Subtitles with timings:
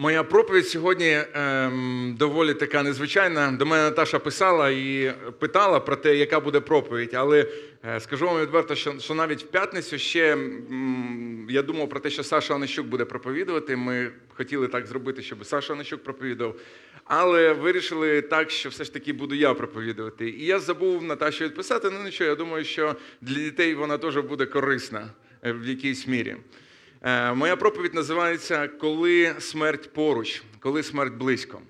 [0.00, 3.52] Моя проповідь сьогодні ем, доволі така незвичайна.
[3.52, 7.10] До мене Наташа писала і питала про те, яка буде проповідь.
[7.14, 7.46] Але
[7.84, 12.10] е, скажу вам відверто, що, що навіть в п'ятницю ще м, я думав про те,
[12.10, 13.76] що Саша Онищук буде проповідувати.
[13.76, 16.56] Ми хотіли так зробити, щоб Саша Онищук проповідав.
[17.04, 20.28] Але вирішили так, що все ж таки буду я проповідувати.
[20.28, 21.90] І я забув Наташі відписати.
[21.90, 25.10] Ну нічого, я думаю, що для дітей вона теж буде корисна
[25.44, 26.36] е, в якійсь мірі.
[27.02, 31.60] Е, Моя проповідь називається Коли смерть поруч, коли смерть близько.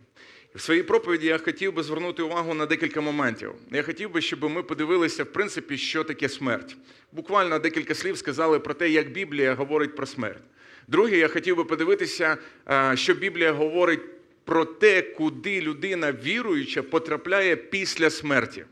[0.54, 3.52] В своїй проповіді я хотів би звернути увагу на декілька моментів.
[3.70, 6.76] Я хотів би, щоб ми подивилися, в принципі, що таке смерть.
[7.12, 10.42] Буквально декілька слів сказали про те, як Біблія говорить про смерть.
[10.86, 12.36] Друге, я хотів би подивитися,
[12.68, 14.00] е, що Біблія говорить
[14.44, 18.64] про те, куди людина віруюча потрапляє після смерті.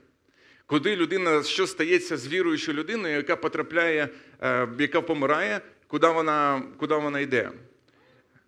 [0.67, 4.09] Куди людина, що стається з віруючою людиною, яка потрапляє,
[4.43, 5.61] е, яка помирає,
[5.97, 7.51] куди вона, куди вона йде.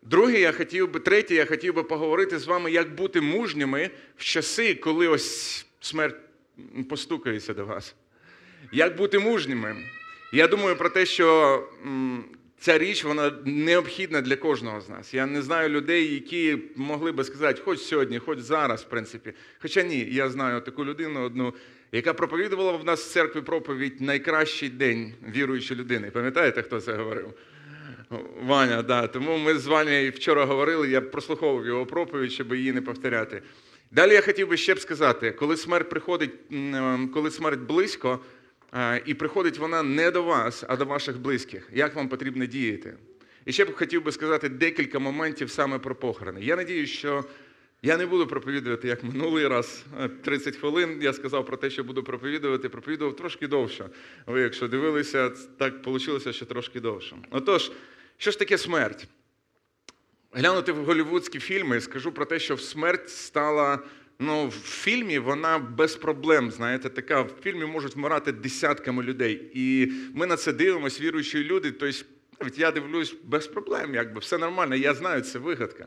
[0.02, 4.24] Друге, я хотів би, третє, я хотів би поговорити з вами, як бути мужніми в
[4.24, 6.16] часи, коли ось смерть
[6.88, 7.94] постукається до вас.
[8.72, 9.76] Як бути мужніми?
[10.32, 11.68] Я думаю про те, що
[12.58, 15.14] ця річ вона необхідна для кожного з нас.
[15.14, 19.32] Я не знаю людей, які могли би сказати, хоч сьогодні, хоч зараз, в принципі.
[19.58, 21.54] Хоча ні, я знаю таку людину одну,
[21.92, 26.10] яка проповідувала в нас в церкві проповідь найкращий день віруючої людини.
[26.10, 27.34] Пам'ятаєте, хто це говорив?
[28.42, 29.06] Ваня, да.
[29.06, 33.42] Тому ми з Ванею вчора говорили, я прослуховував його проповідь, щоб її не повторяти.
[33.90, 36.30] Далі я хотів би ще б сказати, коли смерть приходить,
[37.14, 38.20] коли смерть близько,
[38.74, 42.94] е, і приходить вона не до вас, а до ваших близьких, як вам потрібно діяти?
[43.46, 46.40] І ще б хотів би сказати декілька моментів саме про похорони.
[46.42, 47.24] Я надіюсь, що
[47.82, 49.84] я не буду проповідувати як минулий раз.
[50.00, 52.68] е, 30 хвилин я сказав про те, що буду проповідувати.
[52.68, 53.90] Проповідував трошки довше.
[54.26, 57.16] Ви, якщо дивилися, так вийшло, що трошки довше.
[57.30, 57.72] Отож,
[58.16, 59.08] що ж таке смерть?
[60.32, 63.78] Глянути в голівудські фільми скажу про те, що смерть стала.
[64.20, 69.50] Ну, в фільмі вона без проблем, знаєте, така в фільмі можуть вмирати десятками людей.
[69.54, 71.72] І ми на це дивимося, віруючі люди.
[71.72, 71.96] Тобто,
[72.56, 75.86] я дивлюсь без проблем, якби все нормально, я знаю, це вигадка.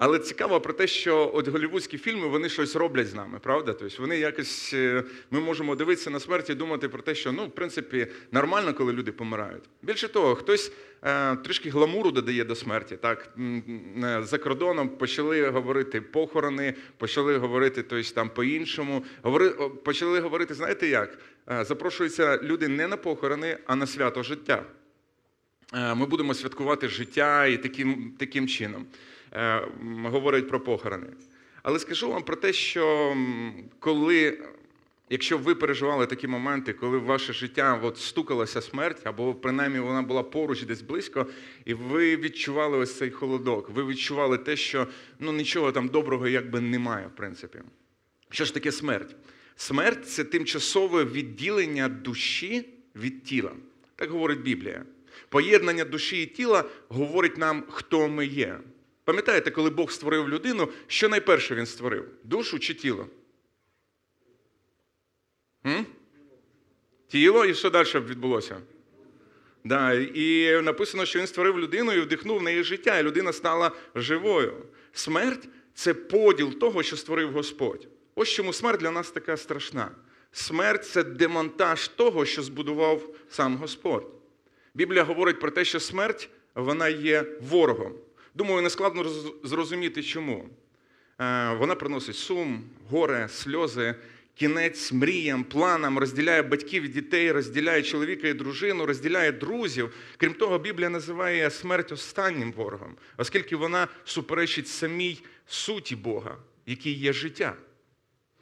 [0.00, 3.72] Але цікаво про те, що от голівудські фільми вони щось роблять з нами, правда?
[3.72, 7.46] Тобто вони якось е, ми можемо дивитися на смерть і думати про те, що ну,
[7.46, 9.62] в принципі, нормально, коли люди помирають.
[9.82, 10.72] Більше того, хтось
[11.02, 12.96] е, трішки гламуру додає до смерті.
[12.96, 19.04] Так е, за кордоном почали говорити похорони, почали говорити тобто, там по-іншому.
[19.22, 19.50] Говори,
[19.84, 21.18] почали говорити, знаєте як?
[21.50, 24.62] Е, запрошуються люди не на похорони, а на свято життя.
[25.72, 28.86] Ми будемо святкувати життя і таким, таким чином
[29.32, 29.42] е,
[29.80, 31.06] м, говорять про похорони.
[31.62, 33.16] Але скажу вам про те, що
[33.78, 34.38] коли,
[35.10, 40.02] якщо ви переживали такі моменти, коли в ваше життя от стукалася смерть, або принаймні вона
[40.02, 41.26] була поруч десь близько,
[41.64, 44.86] і ви відчували ось цей холодок, ви відчували те, що
[45.18, 47.58] ну, нічого там доброго якби немає, в принципі.
[48.30, 49.16] Що ж таке смерть?
[49.56, 53.52] Смерть це тимчасове відділення душі від тіла.
[53.96, 54.84] Так говорить Біблія.
[55.28, 58.60] Поєднання душі і тіла говорить нам, хто ми є.
[59.10, 62.08] Пам'ятаєте, коли Бог створив людину, що найперше він створив?
[62.24, 63.06] Душу чи тіло?
[65.66, 65.86] М?
[67.08, 68.60] Тіло, і що далі відбулося?
[69.64, 73.70] Да, і написано, що він створив людину і вдихнув в неї життя, і людина стала
[73.94, 74.52] живою.
[74.92, 77.88] Смерть це поділ того, що створив Господь.
[78.14, 79.90] Ось чому смерть для нас така страшна.
[80.32, 84.06] Смерть це демонтаж того, що збудував сам Господь.
[84.74, 87.92] Біблія говорить про те, що смерть вона є ворогом.
[88.34, 89.04] Думаю, не складно
[89.44, 90.48] зрозуміти, чому.
[91.20, 93.94] Е, Вона приносить сум, горе, сльози,
[94.34, 99.94] кінець мріям, планам, розділяє батьків і дітей, розділяє чоловіка і дружину, розділяє друзів.
[100.16, 106.36] Крім того, Біблія називає смерть останнім ворогом, оскільки вона суперечить самій суті Бога,
[106.66, 107.54] який є життя.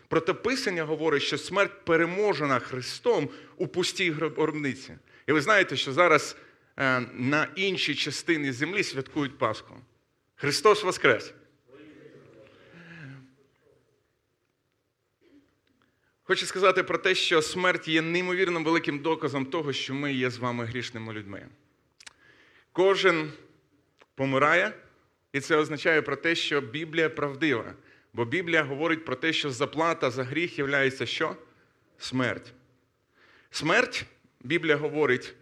[0.09, 4.93] Проте Писання говорить, що смерть переможена Христом у пустій гробниці.
[5.27, 6.37] І ви знаєте, що зараз
[7.13, 9.75] на іншій частині землі святкують Пасху.
[10.37, 11.35] Христос Воскрес!
[16.23, 20.39] Хочу сказати про те, що смерть є неймовірно великим доказом того, що ми є з
[20.39, 21.47] вами грішними людьми.
[22.73, 23.33] Кожен
[24.15, 24.73] помирає,
[25.33, 27.75] і це означає про те, що Біблія правдива.
[28.13, 30.65] Бо Біблія говорить про те, що заплата за гріх є
[31.07, 31.37] що?
[31.99, 32.53] Смерть.
[33.51, 34.05] Смерть,
[34.41, 35.35] Біблія говорить,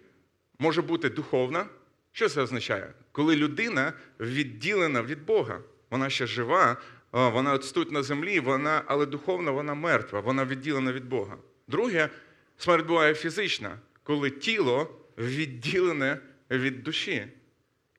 [0.59, 1.67] може бути духовна.
[2.13, 2.93] Що це означає?
[3.13, 5.61] Коли людина відділена від Бога,
[5.91, 6.77] вона ще жива,
[7.13, 11.37] вона от на землі, вона, але духовно вона мертва, вона відділена від Бога.
[11.69, 12.11] Друге,
[12.59, 16.19] смерть буває фізична, коли тіло відділене
[16.51, 17.27] від душі.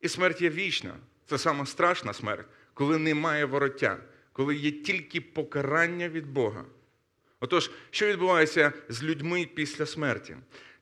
[0.01, 0.94] І смерть є вічна.
[1.25, 3.98] Це сама страшна смерть, коли немає вороття,
[4.33, 6.65] коли є тільки покарання від Бога.
[7.39, 10.36] Отож, що відбувається з людьми після смерті?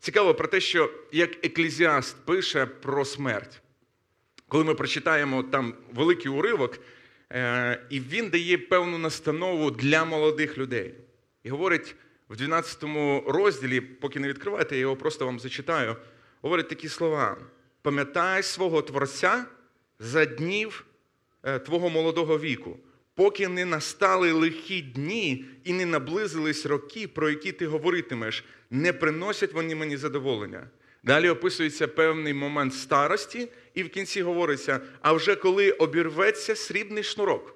[0.05, 3.61] Цікаво про те, що як еклезіаст пише про смерть.
[4.47, 6.79] Коли ми прочитаємо там великий уривок,
[7.31, 10.93] е, і він дає певну настанову для молодих людей.
[11.43, 11.95] І говорить
[12.29, 12.83] в 12
[13.27, 15.95] розділі, поки не відкривайте, я його просто вам зачитаю,
[16.41, 17.37] говорить такі слова:
[17.81, 19.45] пам'ятай свого Творця
[19.99, 20.85] за днів
[21.43, 22.79] е, твого молодого віку,
[23.15, 29.53] поки не настали лихі дні і не наблизились роки, про які ти говоритимеш, не приносять
[29.53, 30.67] вони мені задоволення.
[31.03, 37.55] Далі описується певний момент старості, і в кінці говориться: а вже коли обірветься срібний шнурок,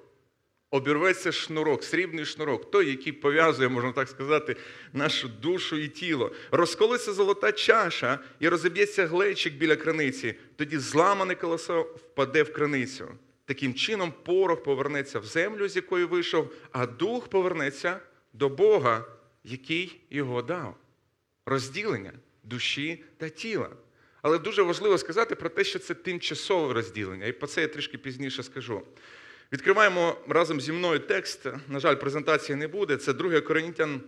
[0.70, 4.56] обірветься шнурок, срібний шнурок, той, який пов'язує, можна так сказати,
[4.92, 11.82] нашу душу і тіло, розколиться золота чаша і розіб'ється глечик біля краниці, тоді зламане колесо
[11.82, 13.08] впаде в краницю.
[13.50, 18.00] Таким чином, порох повернеться в землю, з якої вийшов, а дух повернеться
[18.32, 19.04] до Бога,
[19.44, 20.76] який його дав.
[21.46, 22.12] Розділення
[22.44, 23.70] душі та тіла.
[24.22, 27.98] Але дуже важливо сказати про те, що це тимчасове розділення, і про це я трішки
[27.98, 28.82] пізніше скажу.
[29.52, 31.46] Відкриваємо разом зі мною текст.
[31.68, 32.96] На жаль, презентації не буде.
[32.96, 34.00] Це 2 Коринтян,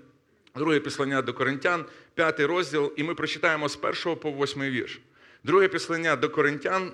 [0.55, 1.85] друге післання до Коринтян,
[2.15, 5.01] п'ятий розділ, і ми прочитаємо з 1 по 8 вірш.
[5.45, 6.93] Друге післання до Коринтян,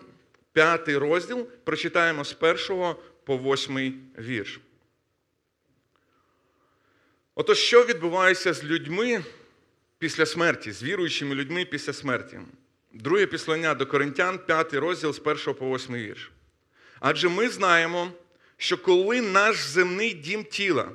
[0.59, 2.95] п'ятий розділ, прочитаємо з 1
[3.25, 4.61] по 8 вірш.
[7.35, 9.25] Отож, що відбувається з людьми
[9.99, 12.41] після смерті, з віруючими людьми після смерті?
[12.93, 16.31] Друге післання до Коринтян, п'ятий розділ з 1 по 8 вірш.
[17.01, 18.13] Адже ми знаємо,
[18.57, 20.89] що коли наш земний дім тіла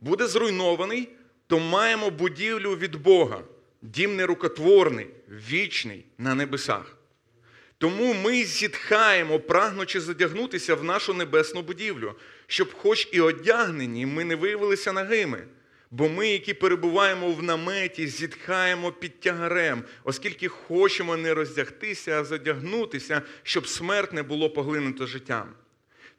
[0.00, 1.08] буде зруйнований,
[1.46, 3.42] то маємо будівлю від Бога,
[3.82, 6.99] дім нерукотворний, вічний на небесах.
[7.80, 12.14] Тому ми зітхаємо, прагнучи задягнутися в нашу небесну будівлю,
[12.46, 15.44] щоб, хоч і одягнені, ми не виявилися нагими.
[15.90, 23.22] Бо ми, які перебуваємо в наметі, зітхаємо під тягарем, оскільки хочемо не роздягтися, а задягнутися,
[23.42, 25.48] щоб смерть не було поглинуто життям.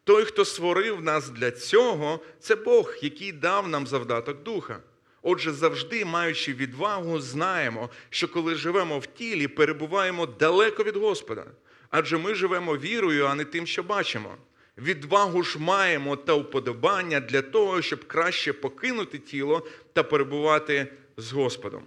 [0.04, 4.80] Той, хто створив нас для цього, це Бог, який дав нам завдаток духа.
[5.22, 11.46] Отже, завжди, маючи відвагу, знаємо, що коли живемо в тілі, перебуваємо далеко від Господа.
[11.90, 14.36] Адже ми живемо вірою, а не тим, що бачимо.
[14.78, 20.86] Відвагу ж маємо та уподобання для того, щоб краще покинути тіло та перебувати
[21.16, 21.82] з Господом.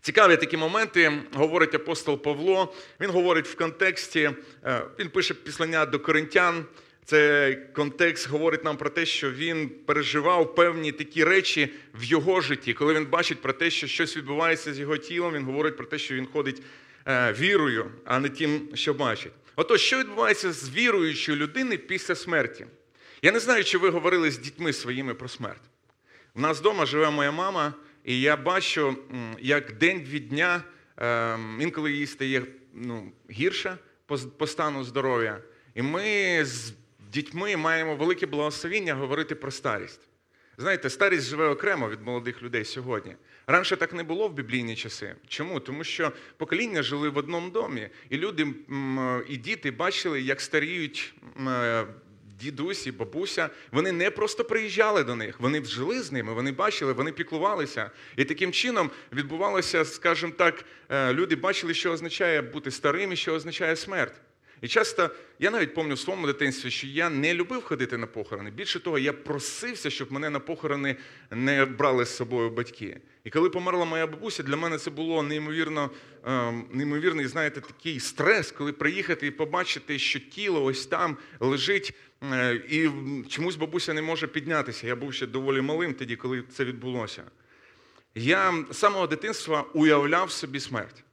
[0.00, 2.74] Цікаві такі моменти, говорить апостол Павло.
[3.00, 4.30] Він говорить в контексті,
[4.64, 6.64] е, він пише післання до коринтян.
[7.08, 12.74] Цей контекст говорить нам про те, що він переживав певні такі речі в його житті.
[12.74, 15.98] Коли він бачить про те, що щось відбувається з його тілом, він говорить про те,
[15.98, 16.62] що він ходить
[17.06, 19.32] е, вірою, а не тим, що бачить.
[19.56, 22.66] Отож, що відбувається з віруючою людиною після смерті?
[23.22, 25.62] Я не знаю, чи ви говорили з дітьми своїми про смерть.
[26.34, 28.96] У нас вдома живе моя мама, і я бачу,
[29.40, 30.62] як день від дня
[30.96, 32.42] ем, інколи їй стає
[32.74, 33.78] ну, гірше
[34.38, 35.38] по стану здоров'я.
[35.74, 36.72] І ми з
[37.12, 40.00] дітьми маємо велике благословіння говорити про старість.
[40.58, 43.16] Знаєте, старість живе окремо від молодих людей сьогодні.
[43.46, 45.14] Раніше так не було в біблійні часи.
[45.28, 45.60] Чому?
[45.60, 48.46] Тому що покоління жили в одному домі, і люди
[49.28, 51.14] і діти бачили, як старіють
[51.46, 51.86] е,
[52.40, 53.50] дідусь і бабуся.
[53.72, 57.90] Вони не просто приїжджали до них, вони жили з ними, вони бачили, вони піклувалися.
[58.16, 63.34] І таким чином відбувалося, скажімо так, е, люди бачили, що означає бути старим і що
[63.34, 64.14] означає смерть.
[64.60, 68.50] І часто я навіть пам'ятаю в своєму дитинстві, що я не любив ходити на похорони.
[68.50, 70.96] Більше того, я просився, щоб мене на похорони
[71.30, 73.00] не брали з собою батьки.
[73.24, 75.90] І коли померла моя бабуся, для мене це було неймовірно,
[76.24, 81.94] ем, неймовірний, знаєте, такий стрес, коли приїхати і побачити, що тіло ось там лежить,
[82.32, 82.90] е, і
[83.28, 84.86] чомусь бабуся не може піднятися.
[84.86, 87.22] Я був ще доволі малим тоді, коли це відбулося.
[88.14, 91.04] Я з самого дитинства уявляв собі смерть.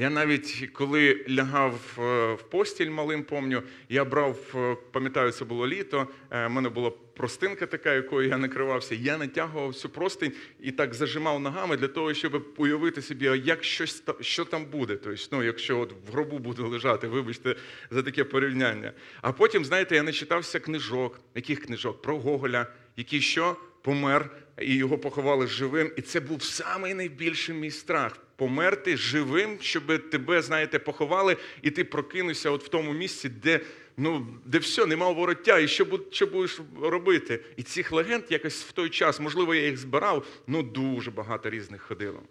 [0.00, 5.66] Я навіть коли лягав е, в постіль малим, помню, я брав, е, пам'ятаю, це було
[5.66, 6.06] літо.
[6.30, 8.94] в мене була простинка така, якою я накривався.
[8.94, 14.02] Я натягував цю простинь і так зажимав ногами для того, щоб уявити собі, як щось
[14.20, 14.96] що там буде.
[14.96, 17.56] Тобто, ну, якщо от в гробу буду лежати, вибачте
[17.90, 18.92] за таке порівняння.
[19.20, 24.30] А потім, знаєте, я начитався книжок, яких книжок про Гоголя, який що помер,
[24.60, 25.92] і його поховали живим.
[25.96, 31.84] І це був самий найбільший мій страх померти живим, щоб тебе, знаєте, поховали, і ти
[31.84, 33.60] прокинувся от в тому місці, де
[33.96, 37.44] ну, де все, нема вороття, і що що будеш робити?
[37.56, 41.82] І цих легенд якось в той час, можливо, я їх збирав, ну дуже багато різних
[41.82, 42.22] ходило.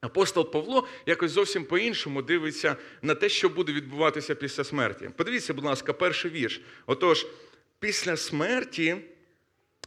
[0.00, 5.10] Апостол Павло якось зовсім по-іншому дивиться на те, що буде відбуватися після смерті.
[5.16, 6.60] Подивіться, будь ласка, перший вірш.
[6.86, 7.26] Отож,
[7.80, 8.96] після смерті.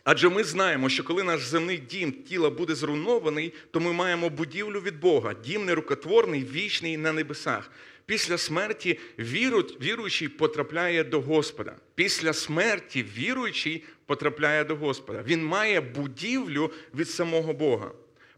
[0.03, 4.79] Адже ми знаємо, що коли наш земний дім тіла буде зруйнований, то ми маємо будівлю
[4.79, 7.71] від Бога, дім нерукотворний, вічний на небесах.
[8.05, 8.99] Після смерті
[9.81, 11.75] віруючий потрапляє до Господа.
[11.95, 15.23] Після смерті віруючий потрапляє до Господа.
[15.27, 17.91] Він має будівлю від самого Бога.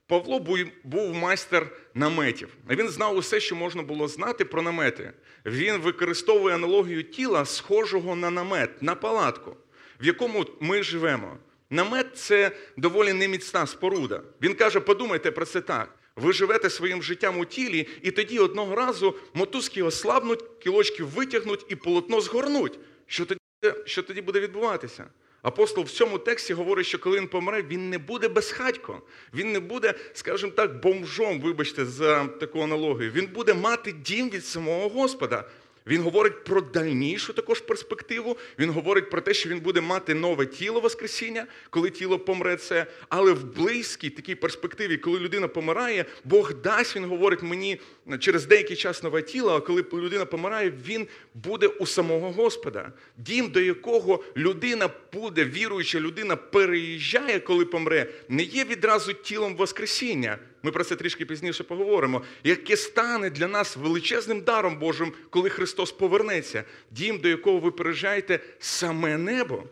[0.07, 0.39] Павло
[0.83, 2.49] був майстер наметів.
[2.69, 5.13] Він знав усе, що можна було знати про намети.
[5.45, 9.57] Він використовує аналогію тіла, схожого на намет, на палатку,
[10.01, 11.37] в якому ми живемо.
[11.69, 14.21] Намет це доволі неміцна споруда.
[14.41, 15.95] Він каже: подумайте про це так.
[16.15, 21.75] Ви живете своїм життям у тілі, і тоді одного разу мотузки ослабнуть, кілочки витягнуть і
[21.75, 22.79] полотно згорнуть.
[23.07, 23.39] Що тоді,
[23.85, 25.05] що тоді буде відбуватися?
[25.41, 29.01] Апостол в цьому тексті говорить, що коли він помре, він не буде безхатько.
[29.33, 33.11] Він не буде, скажімо так, бомжом, вибачте, за таку аналогію.
[33.11, 35.49] Він буде мати дім від самого Господа.
[35.87, 38.37] Він говорить про дальнішу також перспективу.
[38.59, 42.85] Він говорить про те, що він буде мати нове тіло Воскресіння, коли тіло помре це.
[43.09, 47.79] Але в близькій такій перспективі, коли людина помирає, Бог дасть, він говорить мені
[48.19, 52.91] через деякий час нове тіло, а коли людина помирає, він буде у самого Господа.
[53.17, 60.39] Дім, до якого людина буде, віруюча людина переїжджає, коли помре, не є відразу тілом Воскресіння.
[60.63, 65.91] Ми про це трішки пізніше поговоримо, яке стане для нас величезним даром Божим, коли Христос
[65.91, 66.63] повернеться.
[66.91, 69.63] Дім, до якого ви переїжджаєте, саме небо.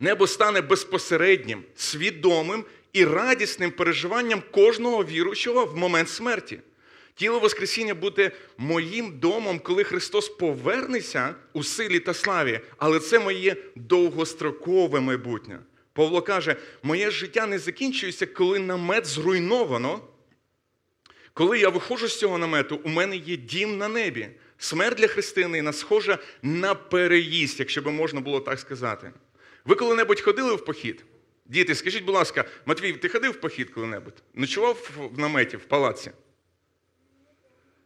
[0.00, 6.60] Небо стане безпосереднім, свідомим і радісним переживанням кожного віруючого в момент смерті.
[7.14, 13.56] Тіло Воскресіння буде моїм домом, коли Христос повернеться у силі та славі, але це моє
[13.76, 15.58] довгострокове майбутнє.
[15.94, 20.00] Павло каже: моє життя не закінчується, коли намет зруйновано.
[21.34, 24.28] Коли я виходжу з цього намету, у мене є дім на небі.
[24.58, 29.12] Смерть для християнина схожа на переїзд, якщо би можна було так сказати.
[29.64, 31.04] Ви коли-небудь ходили в похід?
[31.46, 34.22] Діти, скажіть, будь ласка, Матвій, ти ходив в похід коли-небудь?
[34.34, 36.10] Ночував в наметі, в палаці?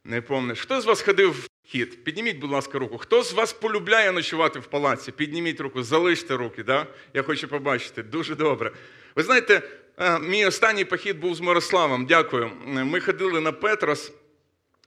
[0.08, 0.60] Не помниш.
[0.60, 2.04] Хто з вас ходив в похід?
[2.04, 2.98] Підніміть, будь ласка, руку.
[2.98, 5.12] Хто з вас полюбляє ночувати в палаці?
[5.12, 6.86] Підніміть руку, залиште руки, да?
[7.14, 8.02] я хочу побачити.
[8.02, 8.72] Дуже добре.
[9.16, 9.62] Ви знаєте,
[9.98, 12.06] е, мій останній похід був з Мирославом.
[12.06, 12.50] Дякую.
[12.66, 14.12] Ми ходили на Петрос,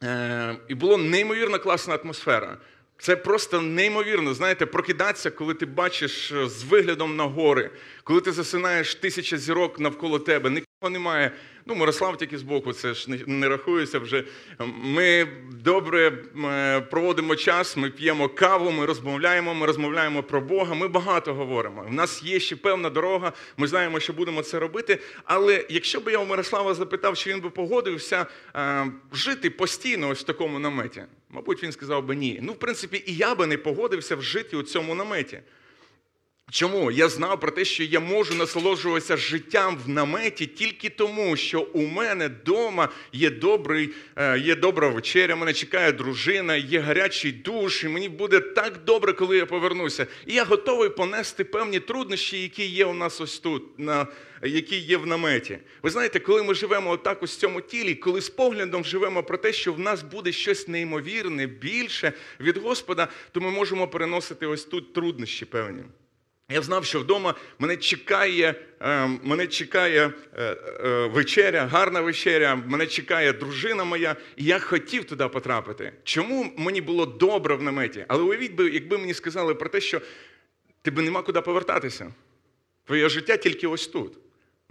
[0.04, 2.58] е, і була неймовірно класна атмосфера.
[2.98, 7.70] Це просто неймовірно, знаєте, прокидатися, коли ти бачиш е, з виглядом на гори,
[8.04, 11.32] коли ти засинаєш тисяча зірок навколо тебе, нікого немає.
[11.66, 14.24] Ну, Мирослав тільки збоку, це ж не, не рахується вже.
[14.84, 15.28] Ми
[15.64, 16.12] добре
[16.46, 21.86] е, проводимо час, ми п'ємо каву, ми розмовляємо, ми розмовляємо про Бога, ми багато говоримо.
[21.90, 25.00] У нас є ще певна дорога, ми знаємо, що будемо це робити.
[25.24, 28.26] Але якщо б я у Мирослава запитав, чи він би погодився
[28.56, 32.40] е, жити постійно ось в такому наметі, мабуть, він сказав би ні.
[32.42, 35.40] Ну, в принципі, і я би не погодився вжити у цьому наметі.
[36.52, 36.92] Чому?
[36.92, 41.82] Я знав про те, що я можу насолоджуватися життям в наметі тільки тому, що у
[41.82, 47.88] мене вдома є добрий, е, є добра вечеря, мене чекає дружина, є гарячий душ, і
[47.88, 50.08] мені буде так добре, коли я повернуся.
[50.26, 54.08] І я готовий понести певні труднощі, які є у нас ось тут, на,
[54.44, 55.58] які є в наметі.
[55.84, 59.38] Ви знаєте, коли ми живемо отак ось в цьому тілі, коли з поглядом живемо про
[59.38, 64.66] те, що в нас буде щось неймовірне, більше від Господа, то ми можемо переносити ось
[64.66, 65.84] тут труднощі певні.
[66.52, 72.88] Я знав, що вдома мене чекає, е, мене чекає е, е, вечеря, гарна вечеря, мене
[72.88, 75.94] чекає дружина моя, і я хотів туди потрапити.
[76.04, 78.06] Чому мені було добре в наметі?
[78.08, 80.02] Але уявіть би, якби мені сказали про те, що
[80.82, 82.14] тебе нема куди повертатися.
[82.86, 84.18] Твоє життя тільки ось тут.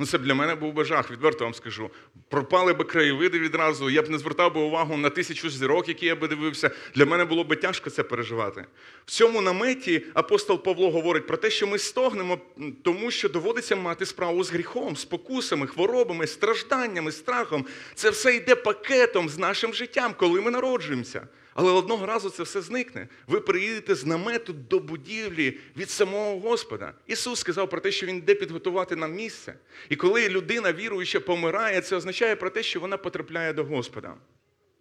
[0.01, 1.91] Ну, це б для мене був би жах, відверто вам скажу.
[2.29, 6.17] Пропали би краєвиди відразу, я б не звертав би увагу на тисячу зірок, які я
[6.17, 6.71] би дивився.
[6.95, 8.65] Для мене було би тяжко це переживати.
[9.07, 12.39] В цьому наметі апостол Павло говорить про те, що ми стогнемо,
[12.83, 17.67] тому що доводиться мати справу з гріхом, спокусами, хворобами, стражданнями, страхом.
[17.95, 21.29] Це все йде пакетом з нашим життям, коли ми народжуємося.
[21.61, 23.09] Але одного разу це все зникне.
[23.27, 26.93] Ви приїдете з намету до будівлі від самого Господа.
[27.07, 29.55] Ісус сказав про те, що Він йде підготувати нам місце.
[29.89, 34.15] І коли людина віруюча помирає, це означає про те, що вона потрапляє до Господа.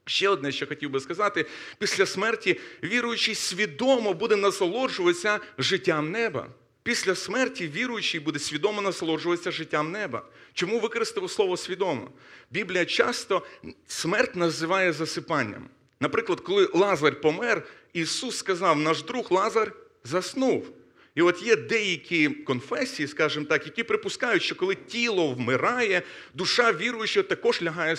[0.05, 1.45] Ще одне, що хотів би сказати,
[1.77, 6.47] після смерті віруючий свідомо буде насолоджуватися життям неба.
[6.83, 10.25] Після смерті віруючий буде свідомо насолоджуватися життям неба.
[10.53, 12.11] Чому використав слово свідомо?
[12.51, 13.45] Біблія часто
[13.87, 15.69] смерть називає засипанням.
[15.99, 17.63] Наприклад, коли Лазар помер,
[17.93, 20.69] Ісус сказав, наш друг Лазар заснув.
[21.15, 26.01] І от є деякі конфесії, скажімо так, які припускають, що коли тіло вмирає,
[26.33, 27.95] душа віруючого також лягає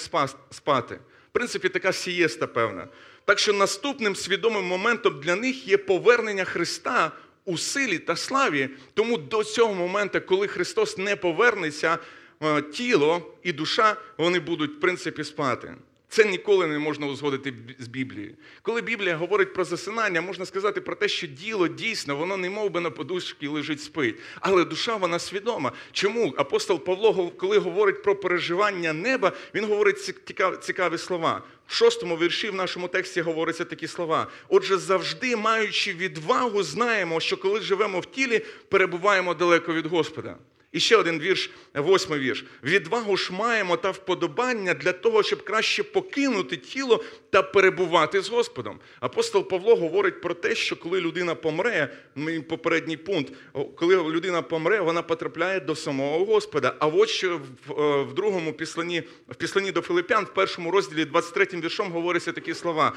[0.50, 0.94] спати.
[1.28, 2.88] В принципі, така сієста певна.
[3.24, 7.12] Так що наступним свідомим моментом для них є повернення Христа
[7.44, 8.68] у силі та славі.
[8.94, 11.98] Тому до цього моменту, коли Христос не повернеться,
[12.42, 15.74] е, тіло і душа вони будуть в принципі спати.
[16.10, 18.34] Це ніколи не можна узгодити з Біблією.
[18.62, 22.70] Коли Біблія говорить про засинання, можна сказати про те, що діло дійсно, воно не мов
[22.70, 24.16] би на подушці лежить спить.
[24.40, 25.72] Але душа вона свідома.
[25.92, 30.14] Чому апостол Павло, коли говорить про переживання неба, він говорить
[30.60, 31.42] цікаві слова.
[31.66, 34.26] В шостому вірші в нашому тексті говоряться такі слова.
[34.48, 40.36] Отже, завжди, маючи відвагу, знаємо, що коли живемо в тілі, перебуваємо далеко від Господа.
[40.72, 42.44] І ще один вірш, восьмий вірш.
[42.64, 48.78] Відвагу ж маємо та вподобання для того, щоб краще покинути тіло та перебувати з Господом.
[49.00, 53.32] Апостол Павло говорить про те, що коли людина помре, мій попередній пункт,
[53.76, 56.74] коли людина помре, вона потрапляє до самого Господа.
[56.78, 61.60] А от що в, е, другому післанні, в післанні до Филипян, в першому розділі, 23
[61.60, 62.92] віршом, говоряться такі слова.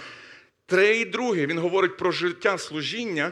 [0.65, 3.31] Те і друге, він говорить про життя служіння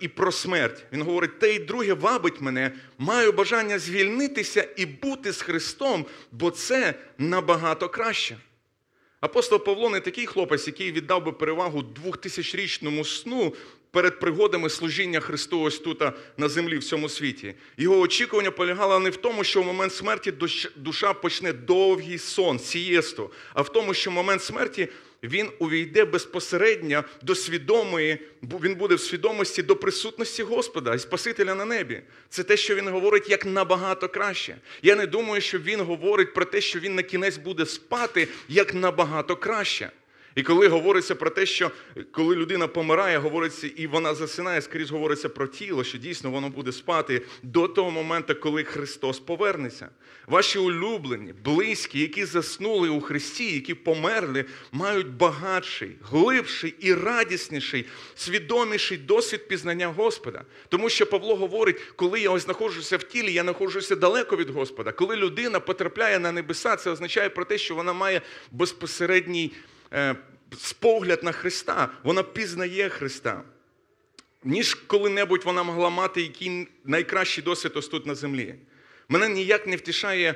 [0.00, 0.84] і про смерть.
[0.92, 6.50] Він говорить, те і друге вабить мене, маю бажання звільнитися і бути з Христом, бо
[6.50, 8.36] це набагато краще.
[9.20, 13.54] Апостол Павло не такий хлопець, який віддав би перевагу двохтисячрічному сну
[13.90, 16.02] перед пригодами служіння Христу ось тут
[16.36, 17.54] на землі в цьому світі.
[17.76, 20.32] Його очікування полягало не в тому, що в момент смерті
[20.76, 24.88] душа почне довгий сон, сієсту, а в тому, що в момент смерті
[25.24, 31.64] він увійде безпосередньо до свідомої, він буде в свідомості до присутності Господа і Спасителя на
[31.64, 32.02] небі.
[32.28, 34.56] Це те, що він говорить як набагато краще.
[34.82, 38.74] Я не думаю, що він говорить про те, що він на кінець буде спати як
[38.74, 39.90] набагато краще.
[40.34, 41.70] І коли говориться про те, що
[42.12, 46.72] коли людина помирає, говориться і вона засинає, скоріш говориться про тіло, що дійсно воно буде
[46.72, 49.88] спати до того моменту, коли Христос повернеться.
[50.26, 58.98] Ваші улюблені, близькі, які заснули у Христі, які померли, мають багатший, глибший і радісніший, свідоміший
[58.98, 60.44] досвід пізнання Господа.
[60.68, 64.92] Тому що Павло говорить, коли я ось знаходжуся в тілі, я знаходжуся далеко від Господа.
[64.92, 68.20] Коли людина потрапляє на небеса, це означає про те, що вона має
[68.52, 69.52] безпосередній
[70.58, 73.42] спогляд на Христа, вона пізнає Христа.
[74.44, 78.54] Ніж коли-небудь вона могла мати який найкращий досвід ось тут на землі.
[79.08, 80.34] Мене ніяк не втішає,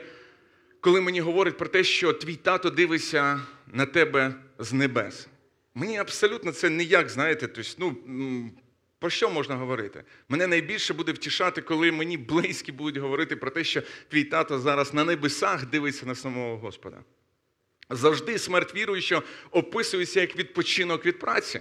[0.81, 5.29] коли мені говорять про те, що твій тато дивиться на тебе з небес.
[5.75, 8.51] Мені абсолютно це ніяк, знаєте, тобто, ну,
[8.99, 10.05] про що можна говорити?
[10.29, 14.94] Мене найбільше буде втішати, коли мені близькі будуть говорити про те, що твій тато зараз
[14.94, 17.05] на небесах дивиться на самого Господа.
[17.90, 21.61] Завжди смерть віруючого описується як відпочинок від праці.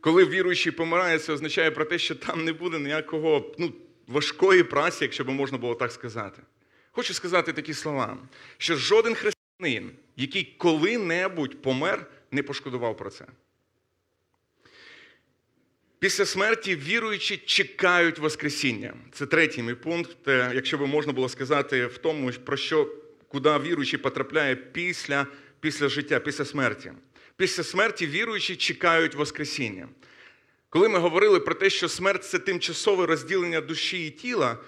[0.00, 3.72] Коли віруючий помирає, це означає про те, що там не буде ніякого ну,
[4.06, 6.42] важкої праці, якщо б можна було так сказати.
[6.90, 8.18] Хочу сказати такі слова,
[8.58, 13.26] що жоден християнин, який коли-небудь помер, не пошкодував про це.
[15.98, 18.94] Після смерті віруючі чекають Воскресіння.
[19.12, 22.92] Це третій мій пункт, якщо би можна було сказати, в тому, про що,
[23.28, 25.26] куди віруючий потрапляє після,
[25.66, 26.92] після життя, після смерті.
[27.36, 29.88] Після смерті віруючі чекають Воскресіння.
[30.68, 34.58] Коли ми говорили про те, що смерть це тимчасове розділення душі і тіла,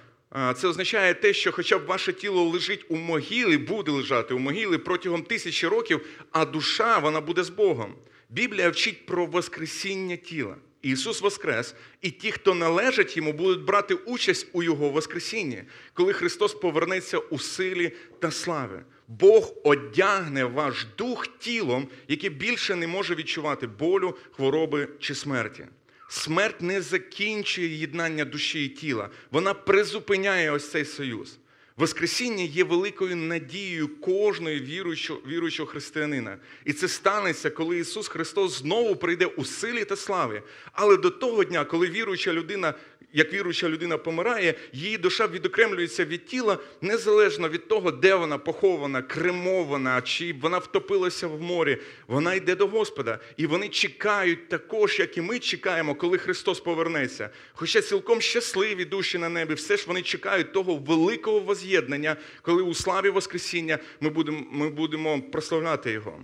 [0.57, 4.79] це означає те, що хоча б ваше тіло лежить у могилі, буде лежати у могилі
[4.79, 7.95] протягом тисячі років, а душа вона буде з Богом.
[8.29, 10.57] Біблія вчить про Воскресіння тіла.
[10.83, 15.63] Ісус Воскрес, і ті, хто належать йому, будуть брати участь у Його Воскресінні,
[15.95, 18.83] коли Христос повернеться у силі та слави.
[19.09, 25.67] Бог одягне ваш дух тілом, яке більше не може відчувати болю, хвороби чи смерті.
[26.09, 31.39] Смерть не закінчує єднання душі і тіла, вона призупиняє ось цей союз.
[31.79, 36.37] Воскресіння є великою надією кожної віруючого, віруючого християнина.
[36.65, 40.43] І це станеться, коли Ісус Христос знову прийде у силі та славі.
[40.73, 42.75] Але до того дня, коли віруюча людина,
[43.13, 49.03] як віруюча людина помирає, її душа відокремлюється від тіла незалежно від того, де вона похована,
[49.03, 51.79] кремована, чи вона втопилася в морі.
[52.07, 53.19] Вона йде до Господа.
[53.37, 57.31] І вони чекають також, як і ми чекаємо, коли Христос повернеться.
[57.53, 62.75] Хоча цілком щасливі душі на небі, все ж вони чекають того великого воз'єднання, коли у
[62.75, 66.21] славі Воскресіння ми будемо, ми будемо прославляти Його.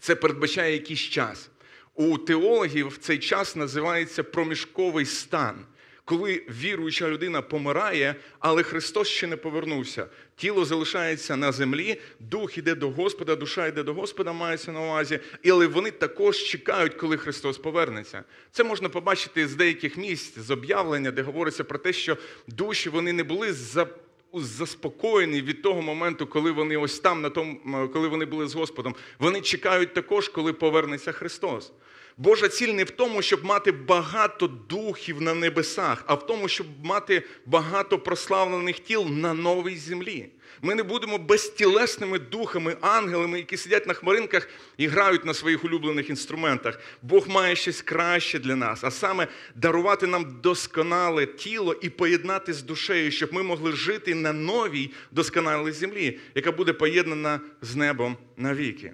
[0.00, 1.50] Це передбачає якийсь час.
[1.94, 5.66] У теологів цей час називається проміжковий стан.
[6.08, 10.06] Коли віруюча людина помирає, але Христос ще не повернувся.
[10.36, 15.20] Тіло залишається на землі, дух іде до Господа, душа йде до Господа, мається на увазі,
[15.46, 18.24] але вони також чекають, коли Христос повернеться.
[18.50, 22.16] Це можна побачити з деяких місць, з об'явлення, де говориться про те, що
[22.46, 23.86] душі вони не були за
[24.34, 28.94] заспокоєні від того моменту, коли вони ось там, на тому, коли вони були з Господом.
[29.18, 31.72] Вони чекають також, коли повернеться Христос.
[32.18, 36.66] Божа ціль не в тому, щоб мати багато духів на небесах, а в тому, щоб
[36.82, 40.28] мати багато прославлених тіл на новій землі.
[40.62, 46.10] Ми не будемо безтілесними духами, ангелами, які сидять на хмаринках і грають на своїх улюблених
[46.10, 46.80] інструментах.
[47.02, 52.62] Бог має щось краще для нас, а саме дарувати нам досконале тіло і поєднати з
[52.62, 58.92] душею, щоб ми могли жити на новій досконалій землі, яка буде поєднана з небом навіки.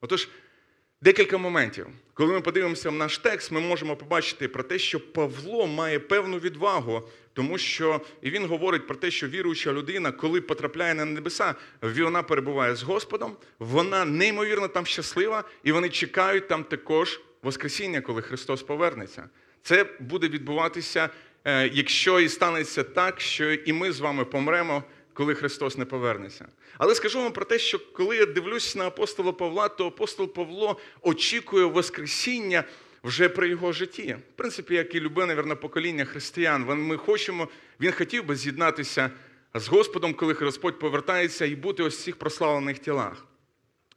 [0.00, 0.28] Отож,
[1.00, 1.86] Декілька моментів.
[2.14, 6.38] Коли ми подивимося в наш текст, ми можемо побачити про те, що Павло має певну
[6.38, 11.54] відвагу, тому що і він говорить про те, що віруюча людина, коли потрапляє на небеса,
[11.80, 18.22] вона перебуває з Господом, вона неймовірно там щаслива, і вони чекають там також Воскресіння, коли
[18.22, 19.28] Христос повернеться.
[19.62, 21.08] Це буде відбуватися,
[21.44, 26.48] е, якщо і станеться так, що і ми з вами помремо коли Христос не повернеться.
[26.78, 30.78] Але скажу вам про те, що коли я дивлюсь на апостола Павла, то апостол Павло
[31.02, 32.64] очікує Воскресіння
[33.04, 34.16] вже при його житті.
[34.34, 36.64] В принципі, як і любе, навірно, покоління християн.
[36.64, 37.48] Ми хочемо,
[37.80, 39.10] він хотів би з'єднатися
[39.54, 43.26] з Господом, коли Господь повертається і бути ось в цих прославлених тілах.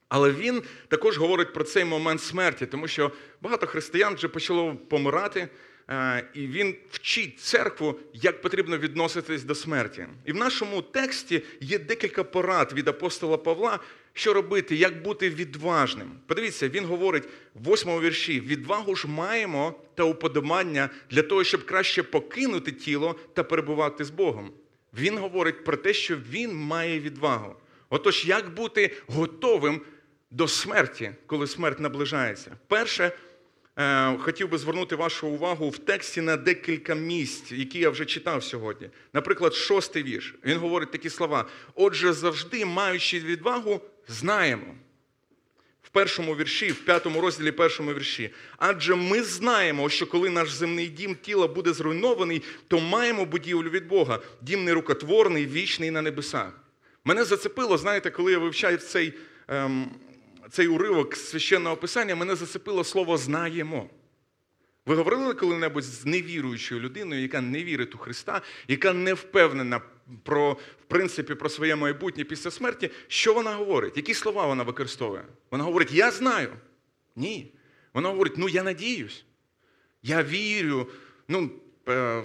[0.10, 5.49] Але він також говорить про цей момент смерті, тому що багато християн вже почало помирати.
[5.89, 10.06] Е, і він вчить церкву, як потрібно відноситись до смерті.
[10.26, 13.80] І в нашому тексті є декілька порад від апостола Павла,
[14.13, 16.12] що робити, як бути відважним.
[16.26, 17.23] Подивіться, він говорить
[17.56, 23.43] в восьмому вірші: відвагу ж маємо та уподобання для того, щоб краще покинути тіло та
[23.43, 24.52] перебувати з Богом.
[24.93, 27.56] Він говорить про те, що він має відвагу.
[27.89, 29.82] Отож, як бути готовим
[30.32, 32.58] до смерті, коли смерть наближається?
[32.67, 33.12] Перше.
[33.77, 38.43] Е, хотів би звернути вашу увагу в тексті на декілька місць, які я вже читав
[38.43, 38.89] сьогодні.
[39.13, 40.35] Наприклад, шостий вірш.
[40.45, 44.75] Він говорить такі слова: отже, завжди, маючи відвагу, знаємо.
[45.83, 48.29] В першому вірші, в п'ятому розділі першому вірші.
[48.57, 53.87] Адже ми знаємо, що коли наш земний дім тіла буде зруйнований, то маємо будівлю від
[53.87, 56.51] Бога, дім нерукотворний, вічний на небесах.
[57.05, 59.13] Мене зацепило, знаєте, коли я вивчаю цей
[59.47, 59.91] ем,
[60.49, 63.89] цей уривок священного писання мене зацепило слово знаємо.
[64.86, 69.81] Ви говорили коли-небудь з невіруючою людиною, яка не вірить у Христа, яка не впевнена
[70.23, 73.97] про, в принципі, про своє майбутнє після смерті, що вона говорить?
[73.97, 75.25] Які слова вона використовує?
[75.51, 76.53] Вона говорить, я знаю.
[77.15, 77.53] Ні.
[77.93, 79.25] Вона говорить, ну я надіюсь.
[80.03, 80.88] Я вірю.
[81.27, 81.49] Ну,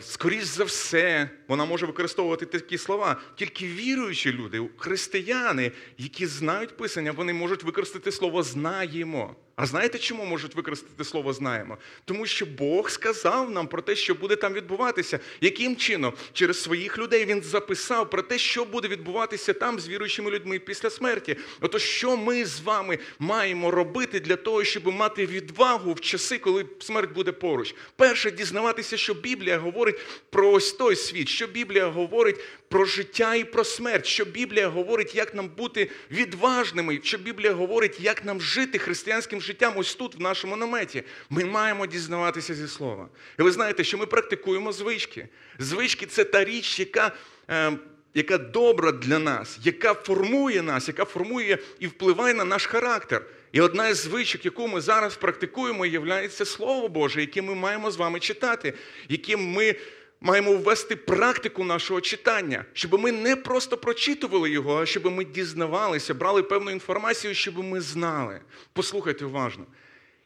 [0.00, 3.20] скоріш за все, вона може використовувати такі слова.
[3.36, 9.36] Тільки віруючі люди, християни, які знають писання, вони можуть використати слово знаємо.
[9.62, 11.78] А знаєте, чому можуть використати слово знаємо?
[12.04, 15.20] Тому що Бог сказав нам про те, що буде там відбуватися.
[15.40, 16.12] Яким чином?
[16.32, 20.90] Через своїх людей він записав про те, що буде відбуватися там з віруючими людьми після
[20.90, 21.36] смерті.
[21.60, 26.66] Ото що ми з вами маємо робити для того, щоб мати відвагу в часи, коли
[26.80, 27.74] смерть буде поруч?
[27.96, 33.44] Перше, дізнаватися, що Біблія говорить про ось той світ, що Біблія говорить про життя і
[33.44, 38.78] про смерть, що Біблія говорить, як нам бути відважними, що Біблія говорить, як нам жити
[38.78, 41.02] християнським життям ось тут, в нашому наметі.
[41.30, 43.08] Ми маємо дізнаватися зі слова.
[43.38, 45.28] І ви знаєте, що ми практикуємо звички.
[45.58, 47.12] Звички це та річ, яка.
[47.50, 47.72] Е,
[48.14, 53.24] яка добра для нас, яка формує нас, яка формує і впливає на наш характер.
[53.52, 57.96] І одна із звичок, яку ми зараз практикуємо, є Слово Боже, яке ми маємо з
[57.96, 58.74] вами читати,
[59.08, 59.74] яким ми
[60.22, 66.14] маємо ввести практику нашого читання, щоб ми не просто прочитували його, а щоб ми дізнавалися,
[66.14, 68.40] брали певну інформацію, щоб ми знали.
[68.72, 69.66] Послухайте уважно.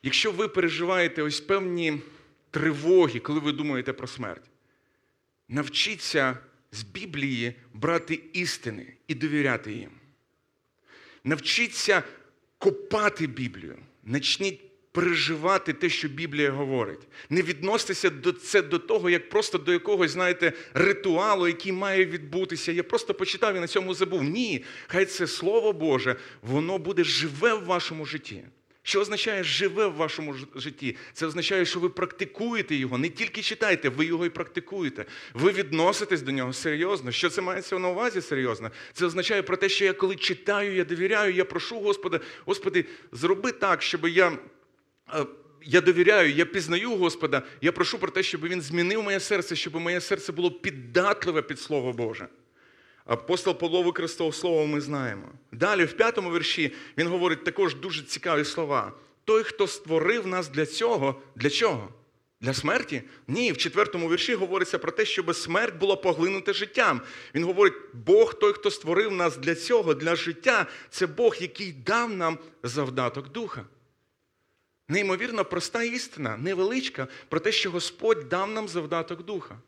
[0.02, 2.00] Якщо ви переживаєте ось певні
[2.50, 4.50] тривоги, коли ви думаєте про смерть,
[5.48, 6.38] навчіться
[6.72, 9.90] з Біблії брати істини і довіряти їм.
[11.24, 12.02] Навчіться
[12.58, 13.78] копати Біблію.
[14.04, 14.60] Начніть
[14.96, 17.00] переживати те, що Біблія говорить.
[17.30, 22.72] Не відноситися до це до того, як просто до якогось, знаєте, ритуалу, який має відбутися.
[22.72, 24.24] Я просто почитав і на цьому забув.
[24.24, 28.42] Ні, хай це Слово Боже, воно буде живе в вашому житті.
[28.82, 30.96] Що означає живе в вашому житті?
[31.12, 35.04] Це означає, що ви практикуєте його, не тільки читаєте, ви його і практикуєте.
[35.34, 37.12] Ви відноситесь до нього серйозно.
[37.12, 38.70] Що це мається на увазі серйозно?
[38.92, 43.52] Це означає про те, що я коли читаю, я довіряю, я прошу Господа, Господи, зроби
[43.52, 44.32] так, щоб я
[45.66, 49.76] я довіряю, я пізнаю Господа, я прошу про те, щоб Він змінив моє серце, щоб
[49.76, 52.28] моє серце було піддатливе під Слово Боже.
[53.04, 55.28] Апостол Павло використовував слово, ми знаємо.
[55.52, 58.92] Далі, в п'ятому вірші, він говорить також дуже цікаві слова.
[59.24, 61.88] Той, хто створив нас для цього, для чого?
[62.40, 63.02] Для смерті?
[63.28, 67.00] Ні, в четвертому вірші говориться про те, щоб смерть була поглинута життям.
[67.34, 72.10] Він говорить, Бог, той, хто створив нас для цього, для життя, це Бог, який дав
[72.10, 73.64] нам завдаток духа.
[74.88, 79.58] Неймовірно проста істина, невеличка, про те, що Господь дав нам завдаток духа.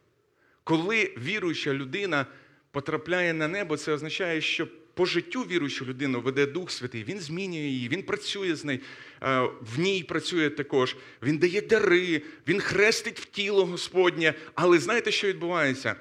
[0.64, 2.26] Коли віруюча людина
[2.70, 7.60] потрапляє на небо, це означає, що по життю віруючу людину веде Дух Святий, він змінює
[7.60, 8.80] її, він працює з нею,
[9.22, 10.96] е, в ній працює також.
[11.22, 14.34] Він дає дари, він хрестить в тіло Господнє.
[14.54, 15.96] Але знаєте, що відбувається?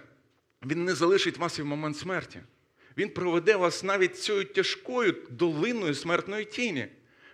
[0.65, 2.39] Він не залишить вас і в момент смерті.
[2.97, 6.87] Він проведе вас навіть цією тяжкою долиною смертної тіні.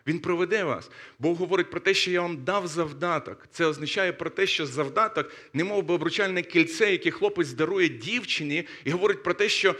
[0.07, 0.89] Він проведе вас.
[1.19, 3.47] Бог говорить про те, що я вам дав завдаток.
[3.51, 8.67] Це означає про те, що завдаток, не мов би обручальне кільце, яке хлопець дарує дівчині,
[8.83, 9.75] і говорить про те, що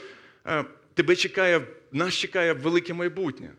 [0.46, 3.52] е, тебе чекає, нас чекає велике майбутнє.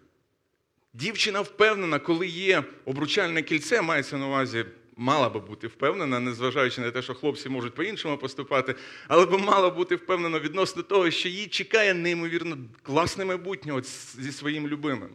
[0.94, 4.64] Дівчина впевнена, коли є обручальне кільце, мається на увазі,
[4.96, 8.74] мала би бути впевнена, незважаючи на те, що хлопці можуть по-іншому поступати,
[9.08, 13.86] але би мала бути впевнена відносно того, що їй чекає неймовірно класне майбутнє от
[14.18, 15.10] зі своїм любимим.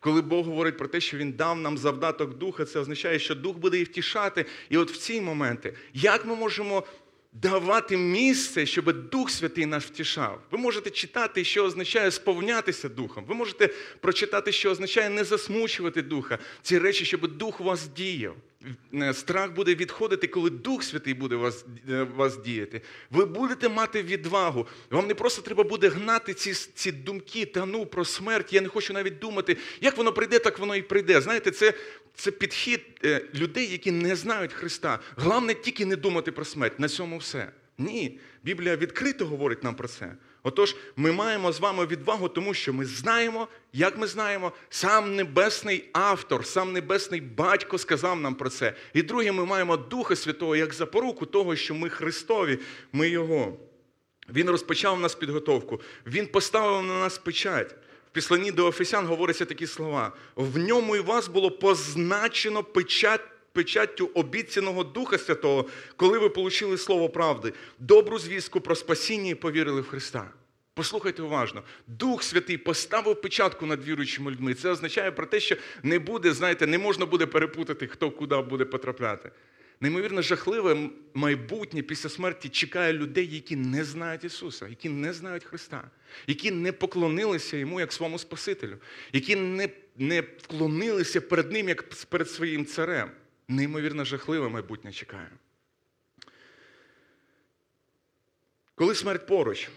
[0.00, 3.58] Коли Бог говорить про те, що Він дав нам завдаток духа, це означає, що дух
[3.58, 4.46] буде їх втішати.
[4.68, 6.84] І от в ці моменти, як ми можемо
[7.34, 10.40] давати місце, щоб Дух Святий нас втішав.
[10.50, 13.24] Ви можете читати, що означає сповнятися Духом.
[13.24, 13.70] Ви можете
[14.00, 16.38] прочитати, що означає не засмучувати Духа.
[16.62, 18.36] Ці речі, щоб Дух вас діяв.
[18.94, 22.80] Е, Страх буде відходити, коли Дух Святий буде вас, е, вас діяти.
[23.10, 24.66] Ви будете мати відвагу.
[24.90, 28.52] Вам не просто треба буде гнати ці, ці думки, та ну про смерть.
[28.52, 31.20] Я не хочу навіть думати, як воно прийде, так воно і прийде.
[31.20, 31.74] Знаєте, це,
[32.14, 34.98] це підхід е, людей, які не знають Христа.
[35.16, 36.80] Головне тільки не думати про смерть.
[36.80, 37.52] На цьому все.
[37.78, 40.16] Ні, Біблія відкрито говорить нам про це.
[40.46, 45.84] Отож, ми маємо з вами відвагу, тому що ми знаємо, як ми знаємо, сам небесний
[45.92, 48.74] автор, сам небесний батько сказав нам про це.
[48.94, 52.58] І друге, ми маємо Духа Святого як запоруку того, що ми Христові,
[52.92, 53.56] ми Його.
[54.28, 57.74] Він розпочав нас підготовку, Він поставив на нас печать.
[58.08, 63.20] В післанні до Офесян говоряться такі слова: в ньому і вас було позначено печать.
[63.54, 69.80] Печаттю обіцяного Духа Святого, коли ви получили слово правди, добру звістку про спасіння і повірили
[69.80, 70.30] в Христа.
[70.74, 74.54] Послухайте уважно, Дух Святий поставив печатку над віруючими людьми.
[74.54, 78.64] Це означає про те, що не буде, знаєте, не можна буде перепутати, хто куди буде
[78.64, 79.30] потрапляти.
[79.80, 85.90] Неймовірно, жахливе майбутнє після смерті чекає людей, які не знають Ісуса, які не знають Христа,
[86.26, 88.76] які не поклонилися Йому як своєму Спасителю,
[89.12, 93.10] які не, не вклонилися перед Ним як перед своїм царем.
[93.48, 95.30] Неймовірно, жахливе майбутнє чекає.
[98.74, 99.70] Коли смерть поруч,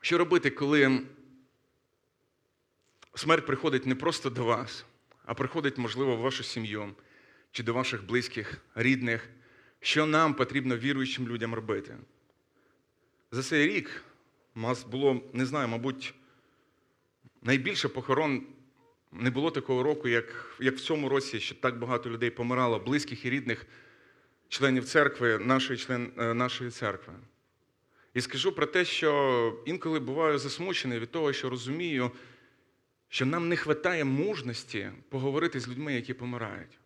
[0.00, 1.06] що робити, коли
[3.14, 4.84] смерть приходить не просто до вас,
[5.24, 6.94] а приходить, можливо, в вашу сім'ю
[7.50, 9.28] чи до ваших близьких, рідних,
[9.80, 11.96] що нам потрібно віруючим людям робити?
[13.30, 14.04] За цей рік
[14.56, 16.14] у нас було, не знаю, мабуть,
[17.42, 18.46] найбільше похорон
[19.12, 23.24] не було такого року, як, як в цьому році, що так багато людей помирало, близьких
[23.24, 23.66] і рідних
[24.48, 27.14] членів церкви, нашої, член, е, нашої церкви.
[28.14, 32.10] І скажу про те, що інколи буваю засмучений від того, що розумію,
[33.08, 36.78] що нам не вистачає мужності поговорити з людьми, які помирають.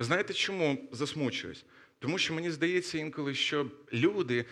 [0.00, 1.64] Знаєте, чому засмучуюсь?
[1.98, 4.44] Тому що мені здається інколи, що люди,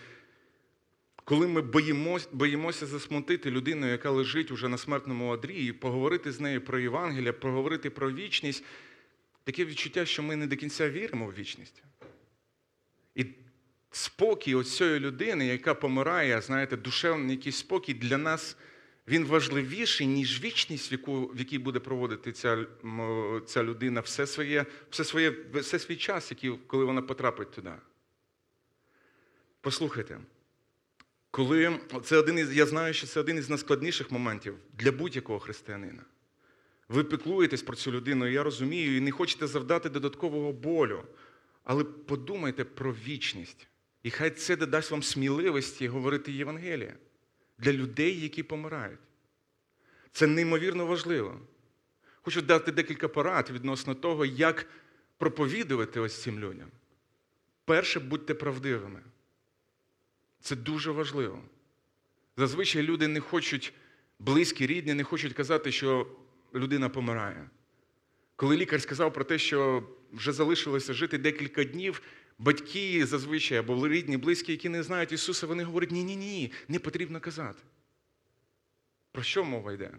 [1.31, 6.39] коли ми боїмося, боїмося засмутити людину, яка лежить уже на смертному одрі, і поговорити з
[6.39, 8.63] нею про Євангелія, поговорити про вічність,
[9.43, 11.83] таке відчуття, що ми не до кінця віримо в вічність.
[13.15, 13.25] І
[13.91, 18.57] спокій ось цієї людини, яка помирає, знаєте, душевний якийсь спокій для нас,
[19.07, 22.65] він важливіший, ніж вічність, в, яку, в якій буде проводити ця,
[23.45, 27.71] ця людина все, своє, все, своє, все свій час, який, коли вона потрапить туди.
[29.61, 30.19] Послухайте,
[31.31, 36.03] коли це один із, я знаю, що це один із найскладніших моментів для будь-якого християнина.
[36.89, 41.03] Ви піклуєтесь про цю людину, я розумію, і не хочете завдати додаткового болю.
[41.63, 43.67] Але подумайте про вічність.
[44.03, 46.93] І хай це додасть вам сміливості говорити Євангелія
[47.57, 48.99] для людей, які помирають.
[50.11, 51.39] Це неймовірно важливо.
[52.21, 54.67] Хочу дати декілька порад відносно того, як
[55.17, 56.67] проповідувати ось цим людям.
[57.65, 59.01] Перше, будьте правдивими.
[60.41, 61.43] Це дуже важливо.
[62.37, 63.73] Зазвичай люди не хочуть,
[64.19, 66.07] близькі, рідні, не хочуть казати, що
[66.55, 67.49] людина помирає.
[68.35, 72.01] Коли лікар сказав про те, що вже залишилося жити декілька днів,
[72.39, 77.19] батьки зазвичай або рідні, близькі, які не знають Ісуса, вони говорять, ні-ні, ні, не потрібно
[77.19, 77.63] казати.
[79.11, 79.91] Про що мова йде?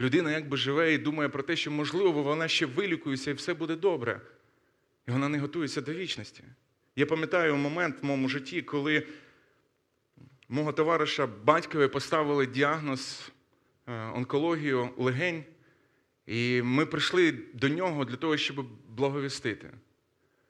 [0.00, 3.76] Людина якби живе і думає про те, що, можливо, вона ще вилікується і все буде
[3.76, 4.20] добре.
[5.08, 6.44] І вона не готується до вічності.
[7.00, 9.06] Я пам'ятаю момент в моєму житті, коли
[10.48, 13.30] мого товариша батькові поставили діагноз
[13.86, 15.44] е, онкологію легень.
[16.26, 19.70] І ми прийшли до нього для того, щоб благовістити.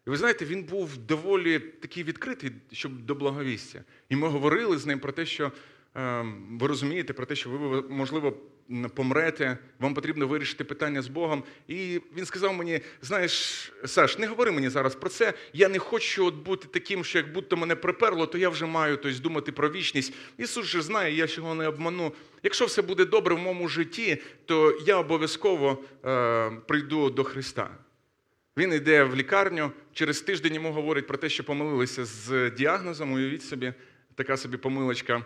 [0.06, 3.84] І ви знаєте, він був доволі такий відкритий щоб до благовістя.
[4.08, 5.52] І ми говорили з ним про те, що
[6.50, 8.36] ви розумієте, про те, що ви, можливо,
[8.94, 11.44] помрете, вам потрібно вирішити питання з Богом.
[11.68, 13.32] І він сказав мені: знаєш,
[13.84, 15.32] Саш, не говори мені зараз про це.
[15.52, 18.96] Я не хочу от бути таким, що як будто мене приперло, то я вже маю
[18.96, 20.14] тобто, думати про вічність.
[20.38, 22.12] Ісус же знає, я ж його не обману.
[22.42, 27.70] Якщо все буде добре в моєму житті, то я обов'язково е, прийду до Христа.
[28.56, 33.12] Він йде в лікарню, через тиждень йому говорять про те, що помилилися з діагнозом.
[33.12, 33.72] Уявіть собі,
[34.14, 35.24] така собі помилочка,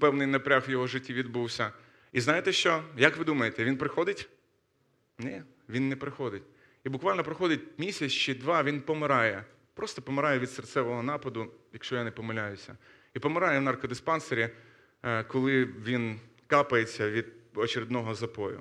[0.00, 1.72] певний напряг в його житті відбувся.
[2.12, 2.82] І знаєте що?
[2.96, 4.28] Як ви думаєте, він приходить?
[5.18, 6.42] Ні, він не приходить.
[6.84, 9.44] І буквально проходить місяць чи два, він помирає.
[9.74, 12.76] Просто помирає від серцевого нападу, якщо я не помиляюся.
[13.14, 14.48] І помирає в наркодиспансері,
[15.02, 18.60] е, коли він капається від очередного запою.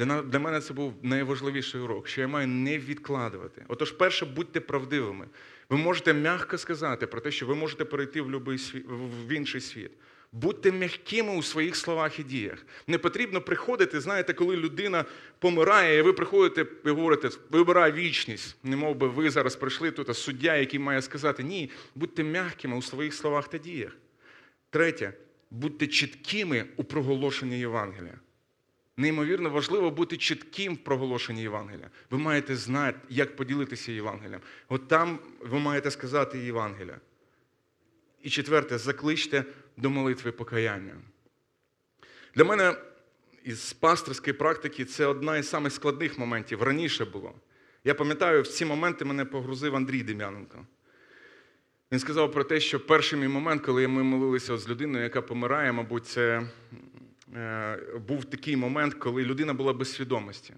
[0.00, 3.64] Для для мене це був найважливіший урок, що я маю не відкладувати.
[3.68, 5.26] Отож, перше, будьте правдивими.
[5.68, 8.84] Ви можете м'яко сказати про те, що ви можете перейти в, любий світ,
[9.28, 9.90] в інший світ.
[10.32, 12.66] Будьте м'якими у своїх словах і діях.
[12.86, 15.04] Не потрібно приходити, знаєте, коли людина
[15.38, 18.56] помирає, і ви приходите і говорите, вибирай вічність.
[18.62, 22.76] Не мов би ви зараз прийшли тут, а суддя, який має сказати ні, будьте м'якими
[22.76, 23.96] у своїх словах та діях.
[24.70, 25.12] Третє,
[25.50, 28.18] будьте чіткими у проголошенні Євангелія.
[29.00, 31.90] Неймовірно важливо бути чітким в проголошенні Євангелія.
[32.10, 34.40] Ви маєте знати, як поділитися Євангелієм.
[34.68, 37.00] От там ви маєте сказати Євангелія.
[38.22, 39.44] І четверте, закличте
[39.76, 40.94] до молитви покаяння.
[42.34, 42.74] Для мене
[43.44, 46.62] із пасторської практики це одна із самих складних моментів.
[46.62, 47.34] Раніше було.
[47.84, 50.66] Я пам'ятаю, в ці моменти мене погрузив Андрій Дем'яненко.
[51.92, 55.72] Він сказав про те, що перший мій момент, коли ми молилися з людиною, яка помирає,
[55.72, 56.42] мабуть, це
[58.08, 60.54] був такий момент, коли людина була без свідомості.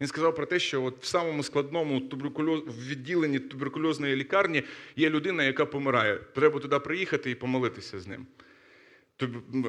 [0.00, 2.62] Він сказав про те, що от в самому складному туберкульоз...
[2.88, 4.62] відділенні туберкульозної лікарні
[4.96, 6.16] є людина, яка помирає.
[6.34, 8.26] Треба туди приїхати і помолитися з ним.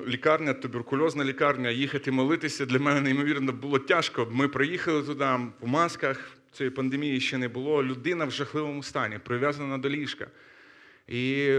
[0.07, 4.27] Лікарня, туберкульозна лікарня, їхати молитися для мене неймовірно було тяжко.
[4.31, 5.25] Ми приїхали туди
[5.61, 7.83] в масках, цієї пандемії ще не було.
[7.83, 10.27] Людина в жахливому стані, прив'язана до ліжка.
[11.07, 11.57] І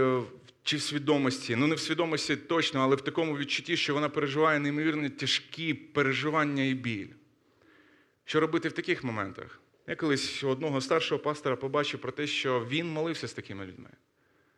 [0.63, 4.59] чи в свідомості, ну не в свідомості точно, але в такому відчутті, що вона переживає
[4.59, 7.07] неймовірно тяжкі переживання і біль.
[8.25, 9.59] Що робити в таких моментах?
[9.87, 13.89] Я колись одного старшого пастора побачив про те, що він молився з такими людьми.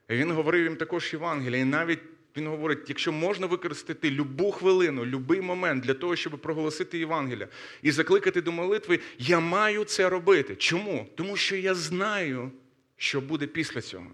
[0.09, 1.61] І він говорив їм також Євангелія.
[1.61, 1.99] І навіть
[2.37, 7.47] він говорить: якщо можна використати любу хвилину, будь-який момент для того, щоб проголосити Євангелія
[7.81, 10.55] і закликати до молитви, я маю це робити.
[10.55, 11.09] Чому?
[11.15, 12.51] Тому що я знаю,
[12.97, 14.11] що буде після цього.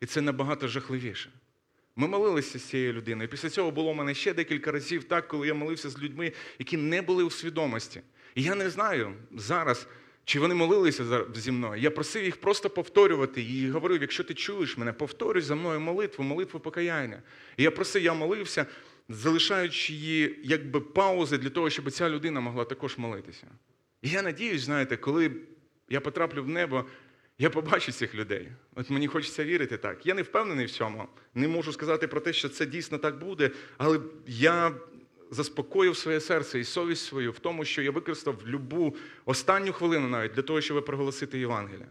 [0.00, 1.30] І це набагато жахливіше.
[1.96, 3.28] Ми молилися з цією людиною.
[3.28, 6.76] Після цього було у мене ще декілька разів, так, коли я молився з людьми, які
[6.76, 8.00] не були у свідомості.
[8.34, 9.86] І я не знаю зараз,
[10.24, 11.82] чи вони молилися зі мною.
[11.82, 16.24] Я просив їх просто повторювати і говорив: якщо ти чуєш мене, повторюй за мною молитву,
[16.24, 17.22] молитву покаяння.
[17.56, 18.66] І я просив, я молився,
[19.08, 23.46] залишаючи її якби паузи для того, щоб ця людина могла також молитися.
[24.02, 25.32] І я надіюсь, знаєте, коли
[25.88, 26.84] я потраплю в небо,
[27.40, 28.48] я побачу цих людей.
[28.74, 30.06] От мені хочеться вірити так.
[30.06, 31.08] Я не впевнений в цьому.
[31.34, 34.74] Не можу сказати про те, що це дійсно так буде, але я
[35.30, 40.32] заспокоїв своє серце і совість свою в тому, що я використав любу останню хвилину навіть
[40.32, 41.88] для того, щоб проголосити Євангелія.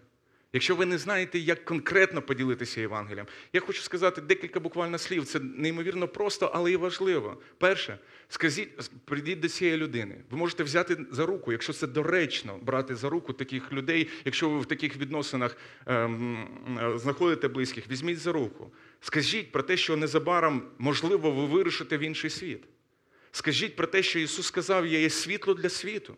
[0.54, 5.26] Якщо ви не знаєте, як конкретно поділитися Євангелієм, я хочу сказати декілька буквально слів.
[5.26, 7.38] Це неймовірно просто, але і важливо.
[7.58, 7.98] Перше,
[8.30, 8.70] скажіть,
[9.06, 10.16] прийдіть до цієї людини.
[10.30, 14.60] Ви можете взяти за руку, якщо це доречно брати за руку таких людей, якщо ви
[14.60, 16.48] в таких відносинах ем,
[16.96, 18.72] знаходите близьких, візьміть за руку.
[19.02, 22.64] Скажіть про те, що незабаром, можливо, ви вирушите в інший світ.
[23.32, 26.16] Скажіть про те, що Ісус сказав, я є світло для світу.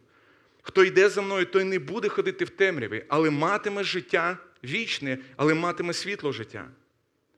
[0.61, 5.53] Хто йде за мною, той не буде ходити в темряві, але матиме життя вічне, але
[5.53, 6.69] матиме світло життя.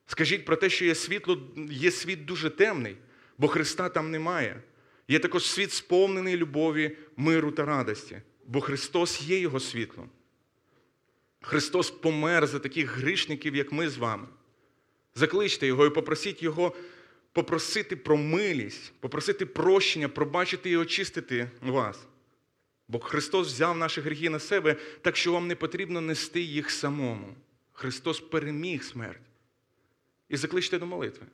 [0.07, 2.97] Скажіть про те, що є світло, є світ дуже темний,
[3.37, 4.61] бо Христа там немає.
[5.07, 10.09] Є також світ сповнений любові, миру та радості, бо Христос є Його світлом.
[11.41, 14.27] Христос помер за таких грішників, як ми з вами.
[15.15, 16.75] Закличте Його і попросіть Його
[17.33, 21.99] попросити про милість, попросити прощення, пробачити і очистити вас.
[22.93, 27.35] Бо Христос взяв наші гріхи на себе, так що вам не потрібно нести їх самому.
[27.71, 29.21] Христос переміг смерть.
[30.29, 31.25] І закличте до молитви.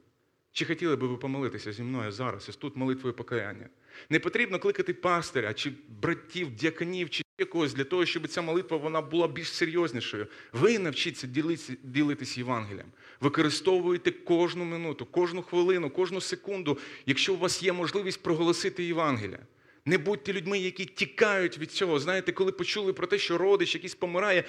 [0.52, 3.70] Чи хотіли би ви помолитися зі мною зараз, ось тут молитвою покаяння?
[4.10, 9.02] Не потрібно кликати пастиря, чи братів, дяканів, чи якогось для того, щоб ця молитва вона
[9.02, 10.28] була більш серйознішою.
[10.54, 12.88] Ви навчіться ділитися, ділитись Євангелієм.
[13.22, 19.40] Використовуйте кожну минуту, кожну хвилину, кожну секунду, якщо у вас є можливість проголосити Євангелія.
[19.86, 22.00] Не будьте людьми, які тікають від цього.
[22.00, 24.44] Знаєте, коли почули про те, що родич якийсь помирає,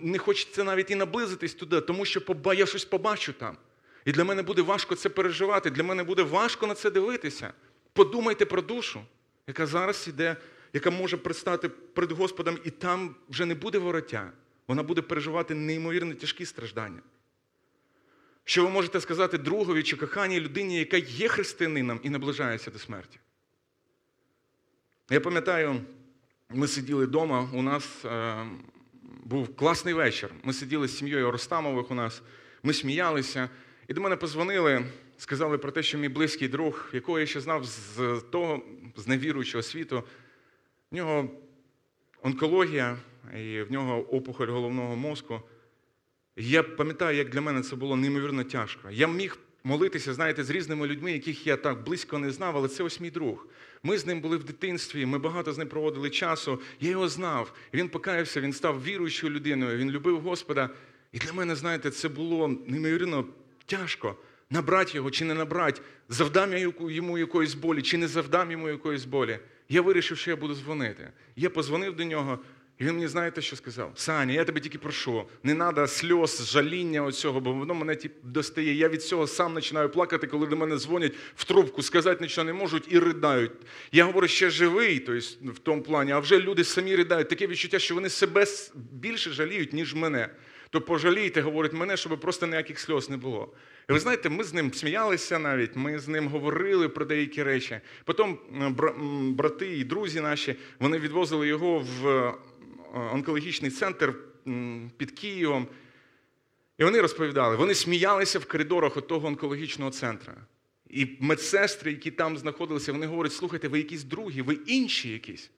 [0.00, 2.22] не хочеться навіть і наблизитись туди, тому що
[2.56, 3.56] я щось побачу там.
[4.04, 7.52] І для мене буде важко це переживати, для мене буде важко на це дивитися.
[7.92, 9.00] Подумайте про душу,
[9.46, 10.36] яка зараз іде,
[10.72, 14.32] яка може предстати перед Господом, і там вже не буде вороття.
[14.68, 17.00] Вона буде переживати неймовірно тяжкі страждання.
[18.44, 23.18] Що ви можете сказати другові чи коханій людині, яка є християнином і наближається до смерті?
[25.10, 25.80] Я пам'ятаю,
[26.50, 28.36] ми сиділи вдома, у нас е,
[29.24, 30.30] був класний вечір.
[30.44, 32.22] Ми сиділи з сім'єю Ростамових у нас,
[32.62, 33.48] ми сміялися,
[33.88, 34.86] і до мене позвонили,
[35.16, 38.62] сказали про те, що мій близький друг, якого я ще знав з того,
[38.96, 40.02] з невіруючого світу,
[40.90, 41.30] в нього
[42.22, 42.98] онкологія,
[43.36, 45.40] і в нього опухоль головного мозку.
[46.36, 48.90] Я пам'ятаю, як для мене це було неймовірно тяжко.
[48.90, 52.84] Я міг молитися, знаєте, з різними людьми, яких я так близько не знав, але це
[52.84, 53.46] ось мій друг.
[53.86, 56.60] Ми з ним були в дитинстві, ми багато з ним проводили часу.
[56.80, 57.52] Я його знав.
[57.74, 60.70] Він покаявся, він став віруючою людиною, він любив Господа.
[61.12, 63.24] І для мене, знаєте, це було неймовірно
[63.66, 64.16] тяжко.
[64.50, 69.04] Набрати його чи не набрати, завдам я йому якоїсь болі, чи не завдам йому якоїсь
[69.04, 69.38] болі.
[69.68, 71.10] Я вирішив, що я буду дзвонити.
[71.36, 72.38] Я позвонив до нього,
[72.78, 73.92] і він мені знаєте, що сказав?
[73.94, 78.74] Саня, я тебе тільки прошу, не треба сльоз, жаління оцього, бо воно мене ті, достає.
[78.74, 82.52] Я від цього сам починаю плакати, коли до мене дзвонять в трубку, сказати нічого не
[82.52, 83.52] можуть і ридають.
[83.92, 87.28] Я говорю, ще живий, тобто в тому плані, а вже люди самі ридають.
[87.28, 88.46] Таке відчуття, що вони себе
[88.92, 90.28] більше жаліють, ніж мене.
[90.74, 93.52] То пожалійте, говорить мене, щоб просто ніяких сльоз не було.
[93.90, 97.80] І ви знаєте, ми з ним сміялися навіть, ми з ним говорили про деякі речі.
[98.04, 98.74] Потім е,
[99.30, 102.32] брати і друзі наші вони відвозили його в
[102.94, 104.14] онкологічний центр
[104.96, 105.66] під Києвом.
[106.78, 110.32] І вони розповідали, вони сміялися в коридорах от того онкологічного центру.
[110.90, 115.50] І медсестри, які там знаходилися, вони говорять: слухайте, ви якісь другі, ви інші якісь.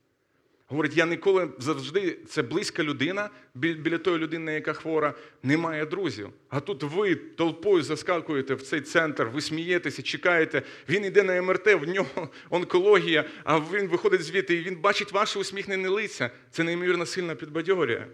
[0.69, 6.29] Говорить, я ніколи завжди це близька людина бі- біля тої людини, яка хвора, немає друзів.
[6.49, 10.63] А тут ви толпою заскакуєте в цей центр, ви смієтеся, чекаєте.
[10.89, 15.39] Він йде на МРТ, в нього онкологія, а він виходить звідти і він бачить ваше
[15.39, 16.31] усміхнене лиця.
[16.51, 18.07] Це неймовірно сильно підбадьорює.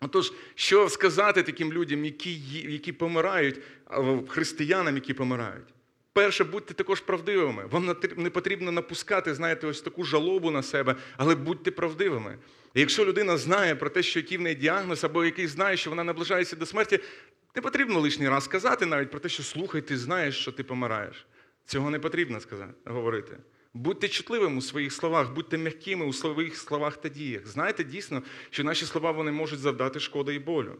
[0.00, 2.34] Отож, що сказати таким людям, які,
[2.72, 3.60] які помирають,
[4.28, 5.66] християнам, які помирають?
[6.12, 7.66] Перше, будьте також правдивими.
[7.70, 12.38] Вам не потрібно напускати, знаєте, ось таку жалобу на себе, але будьте правдивими.
[12.74, 15.90] І якщо людина знає про те, що який в неї діагноз, або який знає, що
[15.90, 17.00] вона наближається до смерті,
[17.56, 21.26] не потрібно лишній раз сказати навіть про те, що слухай, ти знаєш, що ти помираєш.
[21.64, 23.36] Цього не потрібно сказати, говорити.
[23.74, 27.46] Будьте чутливими у своїх словах, будьте м'якими у своїх словах та діях.
[27.46, 30.76] Знайте дійсно, що наші слова вони можуть завдати шкоди і болю.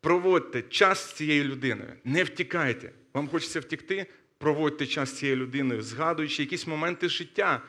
[0.00, 2.92] Проводьте час з цією людиною, не втікайте.
[3.14, 4.06] Вам хочеться втікти,
[4.38, 7.62] проводьте час з цією людиною, згадуючи якісь моменти життя.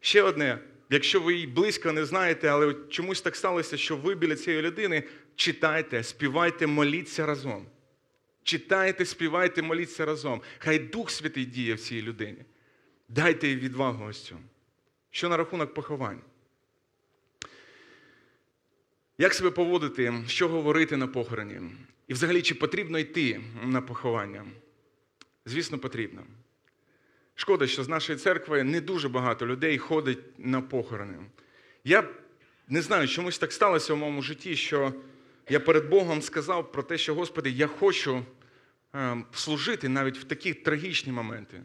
[0.00, 0.58] Ще одне,
[0.90, 5.02] якщо ви її близько не знаєте, але чомусь так сталося, що ви біля цієї людини
[5.36, 7.66] читайте, співайте, моліться разом.
[8.42, 10.42] Читайте, співайте, моліться разом.
[10.58, 12.44] Хай Дух Святий діє в цій людині.
[13.08, 14.36] Дайте їй відвагу ось цю.
[15.10, 16.20] Що на рахунок поховань?
[19.18, 21.60] Як себе поводити, що говорити на похороні?
[22.08, 24.44] І взагалі, чи потрібно йти на поховання?
[25.46, 26.22] Звісно, потрібно.
[27.34, 31.18] Шкода, що з нашої церкви не дуже багато людей ходить на похорони.
[31.84, 32.08] Я
[32.68, 34.92] не знаю, чомусь так сталося в моєму житті, що
[35.48, 38.22] я перед Богом сказав про те, що Господи, я хочу
[38.94, 41.62] е, служити навіть в такі трагічні моменти.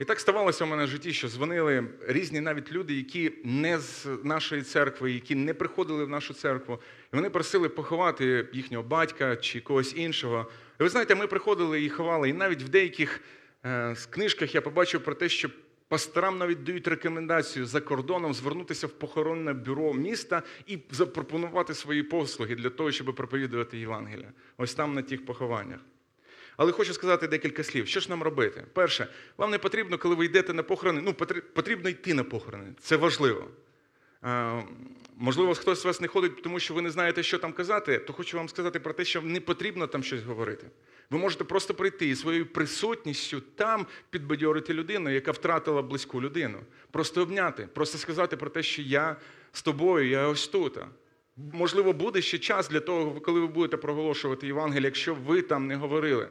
[0.00, 4.06] І так ставалося в мене в житті, що дзвонили різні навіть люди, які не з
[4.22, 6.80] нашої церкви, які не приходили в нашу церкву,
[7.12, 10.50] і вони просили поховати їхнього батька чи когось іншого.
[10.78, 13.20] Ви знаєте, ми приходили і ховали, і навіть в деяких
[13.64, 15.50] е, книжках я побачив про те, що
[15.88, 22.54] пасторам навіть дають рекомендацію за кордоном звернутися в похоронне бюро міста і запропонувати свої послуги
[22.54, 24.32] для того, щоб проповідувати Євангелія.
[24.56, 25.80] Ось там на тих похованнях.
[26.56, 27.88] Але хочу сказати декілька слів.
[27.88, 28.64] Що ж нам робити?
[28.72, 29.06] Перше,
[29.36, 31.14] вам не потрібно, коли ви йдете на похорони, ну,
[31.54, 32.72] потрібно йти на похорони.
[32.80, 33.48] Це важливо.
[35.18, 38.12] Можливо, хтось з вас не ходить, тому що ви не знаєте, що там казати, то
[38.12, 40.66] хочу вам сказати про те, що не потрібно там щось говорити.
[41.10, 46.58] Ви можете просто прийти і своєю присутністю там підбадьорити людину, яка втратила близьку людину.
[46.90, 49.16] Просто обняти, просто сказати про те, що я
[49.52, 50.78] з тобою, я ось тут.
[51.36, 55.76] Можливо, буде ще час для того, коли ви будете проголошувати Євангеліє, якщо ви там не
[55.76, 56.28] говорили.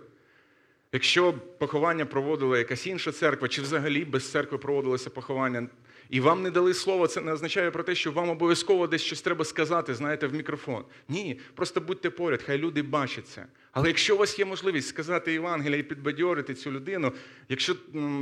[0.92, 5.68] Якщо поховання проводила якась інша церква, чи взагалі без церкви проводилося поховання,
[6.14, 9.22] і вам не дали слово, це не означає про те, що вам обов'язково десь щось
[9.22, 10.84] треба сказати, знаєте, в мікрофон.
[11.10, 13.46] Ні, просто будьте поряд, хай люди бачать це.
[13.72, 17.12] Але якщо у вас є можливість сказати Євангелія і підбадьорити цю людину,
[17.50, 17.76] якщо,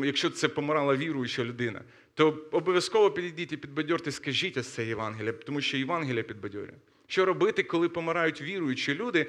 [0.03, 1.81] якщо це помирала віруюча людина,
[2.13, 6.75] то обов'язково підійдіть і підбадьорте, скажіть ось це Євангелія, тому що Євангелія підбадьорює.
[7.07, 9.27] Що робити, коли помирають віруючі люди?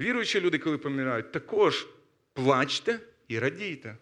[0.00, 1.86] Віруючі люди, коли помирають, також
[2.34, 3.96] плачте і радійте.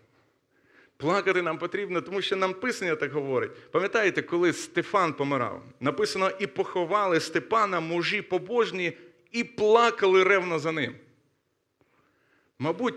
[1.03, 3.71] Плакати нам потрібно, тому що нам Писання так говорить.
[3.71, 5.63] Пам'ятаєте, коли Стефан помирав?
[5.81, 8.93] Написано, і поховали Степана мужі побожні,
[9.33, 10.95] і плакали ревно за ним.
[12.59, 12.95] Мабуть,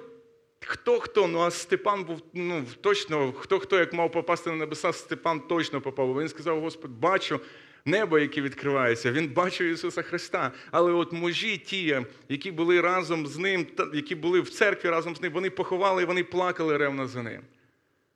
[0.62, 4.94] хто хто, ну а Степан був ну, точно, хто хто як мав попасти на небеса,
[4.94, 6.20] Степан точно попав.
[6.20, 7.40] Він сказав: Господь, бачу
[7.86, 9.12] небо, яке відкривається.
[9.12, 10.52] Він бачив Ісуса Христа.
[10.72, 15.22] Але от мужі, ті, які були разом з ним, які були в церкві разом з
[15.22, 17.42] ним, вони поховали і вони плакали ревно за ним.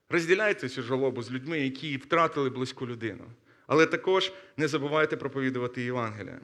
[0.10, 3.24] Розділяйте цю жалобу з людьми, які втратили близьку людину.
[3.68, 6.39] Але також не забувайте проповідувати Євангелія.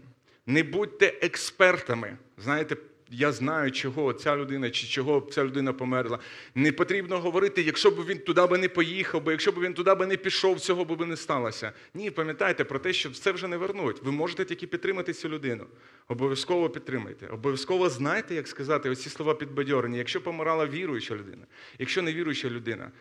[0.45, 2.17] Не будьте експертами.
[2.37, 2.77] Знаєте,
[3.11, 6.19] я знаю, чого ця людина чи чого ця людина померла.
[6.55, 9.95] Не потрібно говорити, якщо б він туди би не поїхав, бо якщо б він туди
[9.95, 11.71] би не пішов, цього б не сталося.
[11.93, 14.03] Ні, пам'ятайте про те, що це вже не вернуть.
[14.03, 15.65] Ви можете тільки підтримати цю людину.
[16.07, 17.27] Обов'язково підтримайте.
[17.27, 19.97] Обов'язково знайте, як сказати оці слова підбадьорені.
[19.97, 21.45] Якщо помирала віруюча людина,
[21.79, 22.91] якщо не віруюча людина,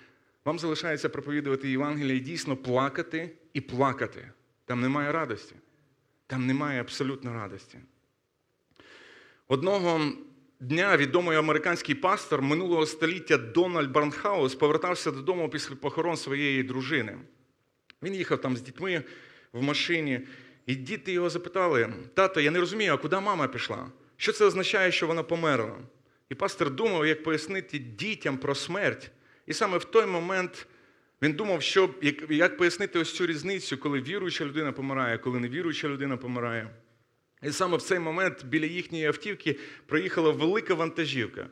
[0.45, 4.31] вам залишається проповідувати Євангеліє і дійсно плакати і плакати.
[4.65, 5.55] Там немає радості.
[6.27, 7.79] Там немає абсолютно радості.
[9.49, 10.13] Одного
[10.61, 17.19] дня відомий американський пастор минулого століття Дональд Барнхаус повертався додому після похорон своєї дружини.
[18.03, 19.03] Він їхав там з дітьми
[19.53, 20.21] в машині,
[20.67, 23.87] і діти його запитали: тато, я не розумію, а куди мама пішла?
[24.17, 25.79] Що це означає, що вона померла?
[26.29, 29.11] І пастор думав, як пояснити дітям про смерть.
[29.47, 30.67] І саме в той момент
[31.23, 35.89] він думав, що як, як пояснити ось цю різницю, коли віруюча людина помирає, коли невіруюча
[35.89, 36.71] людина помирає.
[37.43, 41.47] І саме в цей момент біля їхньої автівки проїхала велика вантажівка.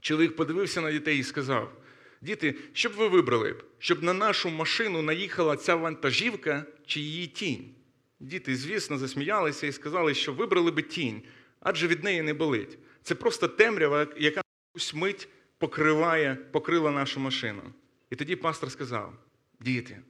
[0.00, 1.72] Чоловік подивився на дітей і сказав:
[2.20, 7.74] Діти, що б ви вибрали щоб на нашу машину наїхала ця вантажівка чи її тінь?
[8.20, 11.22] Діти, звісно, засміялися і сказали, що вибрали би тінь,
[11.60, 12.78] адже від неї не болить.
[13.02, 14.42] Це просто темрява, яка
[14.74, 15.28] якусь мить
[15.62, 17.62] покриває, покрила нашу машину.
[18.10, 19.14] І тоді пастор сказав:
[19.60, 20.02] Діти,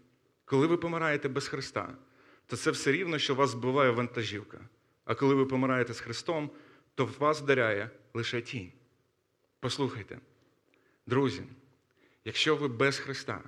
[0.45, 1.97] коли ви помираєте без Христа,
[2.47, 4.61] то це все рівно, що вас збиває вантажівка.
[5.05, 6.51] А коли ви помираєте з Христом,
[6.95, 8.73] то вас вдаряє лише тінь.
[9.61, 10.19] Послухайте,
[11.07, 11.43] друзі,
[12.25, 13.43] якщо ви без Христа,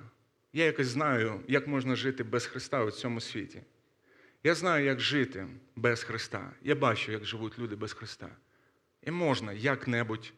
[0.53, 3.61] я якось знаю, як можна жити без Христа у цьому світі.
[4.43, 6.51] Я знаю, як жити без Христа.
[6.61, 8.29] Я бачу, як живуть люди без Христа.
[9.01, 10.33] І можна як-небудь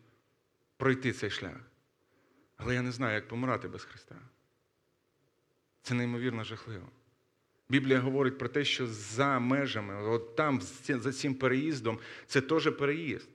[0.78, 1.60] пройти цей шлях.
[2.58, 4.16] Але я не знаю, як помирати без Христа.
[5.82, 6.90] Це неймовірно жахливо.
[7.70, 13.30] Біблія говорить про те, що за межами, от там, за цим переїздом, це теж переїзд.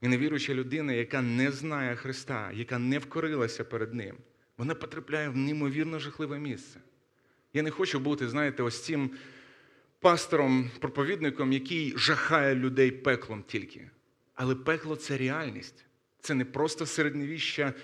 [0.00, 4.16] І невіруюча людина, яка не знає Христа, яка не вкорилася перед Ним,
[4.58, 6.80] вона потрапляє в неймовірно жахливе місце.
[7.52, 9.10] Я не хочу бути, знаєте, ось цим
[10.00, 13.90] пастором, проповідником, який жахає людей пеклом тільки.
[14.34, 15.84] Але пекло це реальність.
[16.24, 17.74] Це не просто середньовіща,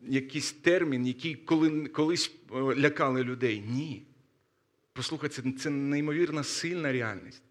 [0.00, 3.60] якийсь термін, який коли, колись е, лякали людей.
[3.60, 4.06] Ні.
[4.92, 7.42] Послухайте, це, неймовірно сильна реальність.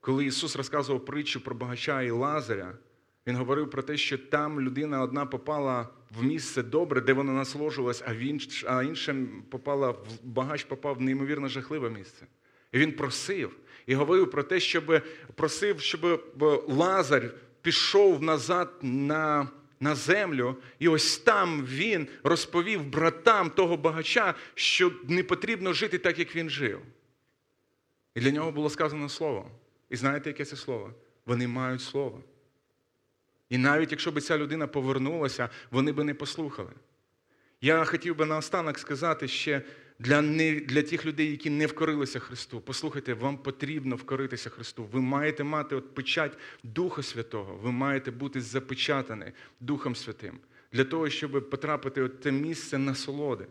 [0.00, 2.78] Коли Ісус розказував притчу про багача і Лазаря,
[3.26, 8.02] Він говорив про те, що там людина одна попала в місце добре, де вона насолоджувалась,
[8.06, 9.16] а, він, а інша
[9.50, 12.26] попала багач попав в неймовірно жахливе місце.
[12.72, 15.02] І він просив і говорив про те, щоб
[15.34, 16.32] просив, щоб
[16.68, 17.34] Лазар
[17.64, 19.48] пішов назад на,
[19.80, 26.18] на землю, і ось там він розповів братам того багача, що не потрібно жити так,
[26.18, 26.80] як він жив.
[28.14, 29.50] І для нього було сказано слово.
[29.90, 30.94] І знаєте, яке це слово?
[31.26, 32.22] Вони мають слово.
[33.48, 36.72] І навіть якщо б ця людина повернулася, вони би не послухали.
[37.60, 39.62] Я хотів би наостанок сказати ще
[39.98, 42.60] для, не, для тих людей, які не вкорилися Христу.
[42.60, 44.84] Послухайте, вам потрібно вкоритися Христу.
[44.92, 50.38] Ви маєте мати от печать Духа Святого, ви маєте бути запечатані Духом Святим
[50.72, 53.46] для того, щоб потрапити в те місце насолоди.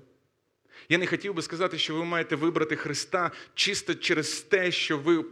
[0.89, 5.25] Я не хотів би сказати, що ви маєте вибрати Христа чисто через те, що ви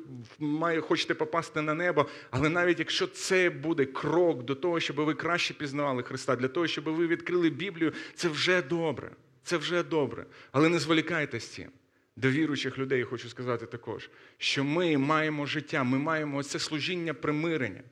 [0.82, 5.54] хочете попасти на небо, але навіть якщо це буде крок до того, щоб ви краще
[5.54, 9.12] пізнавали Христа, для того, щоб ви відкрили Біблію, це вже добре.
[9.44, 10.26] Це вже добре.
[10.52, 11.70] Але не зволікайте з цим.
[12.16, 17.84] До віруючих людей хочу сказати також, що ми маємо життя, ми маємо це служіння примирення.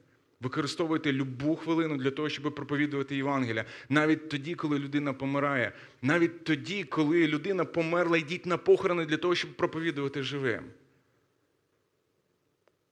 [0.41, 3.65] Використовуйте любу хвилину для того, щоб проповідувати Євангелія.
[3.89, 5.71] Навіть тоді, коли людина помирає,
[6.01, 10.63] навіть тоді, коли людина померла, йдіть на похорони для того, щоб проповідувати живим.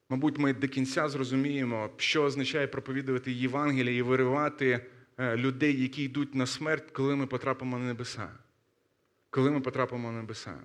[0.09, 4.85] Мабуть, ми до кінця зрозуміємо, що означає проповідувати Євангелія і виривати
[5.17, 8.29] е, людей, які йдуть на смерть, коли ми потрапимо на небеса.
[9.29, 10.57] Коли ми потрапимо на небеса.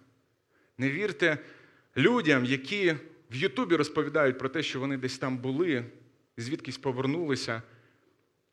[0.78, 1.38] Не вірте
[1.96, 2.96] людям, які
[3.30, 5.84] в Ютубі розповідають про те, що вони десь там були,
[6.36, 7.62] звідкись повернулися,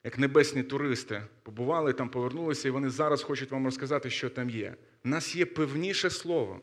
[0.04, 1.22] як небесні туристи.
[1.44, 4.76] Побували там, повернулися, і вони зараз хочуть вам розказати, що там є.
[5.06, 6.62] У нас є певніше слово.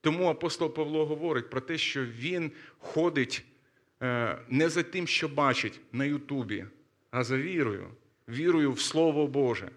[0.00, 3.44] Тому апостол Павло говорить про те, що він ходить
[4.02, 6.64] е, не за тим, що бачить на Ютубі,
[7.10, 7.88] а за вірою,
[8.28, 9.70] вірою в Слово Боже.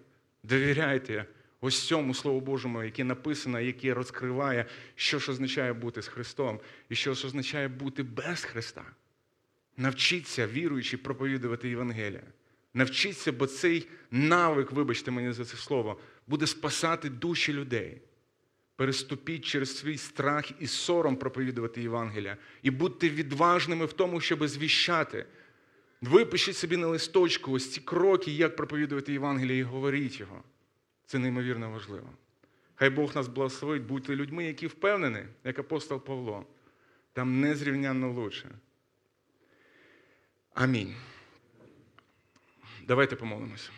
[0.44, 1.26] Довіряйте
[1.62, 6.96] ось цьому Слову Божому, яке написано, яке розкриває, що ж означає бути з Христом і
[6.96, 8.86] що ж означає бути без Христа.
[9.78, 12.24] Навчіться, віруючи, проповідувати Євангелія.
[12.74, 18.02] Навчіться, бо цей навик, вибачте мені за це слово, буде спасати душі людей.
[18.76, 22.38] Переступіть через свій страх і сором проповідувати Євангелія.
[22.64, 25.26] І будьте відважними в тому, щоб звіщати.
[26.02, 30.44] Випишіть собі на листочку ось ці кроки, як проповідувати Євангеліє, і говоріть його.
[31.10, 32.10] Це неймовірно важливо.
[32.76, 36.46] Хай Бог нас благословить бути людьми, які впевнені, як апостол Павло,
[37.14, 38.50] там незрівнянно лучше.
[40.54, 40.96] Амінь.
[42.88, 43.70] Давайте помолимося.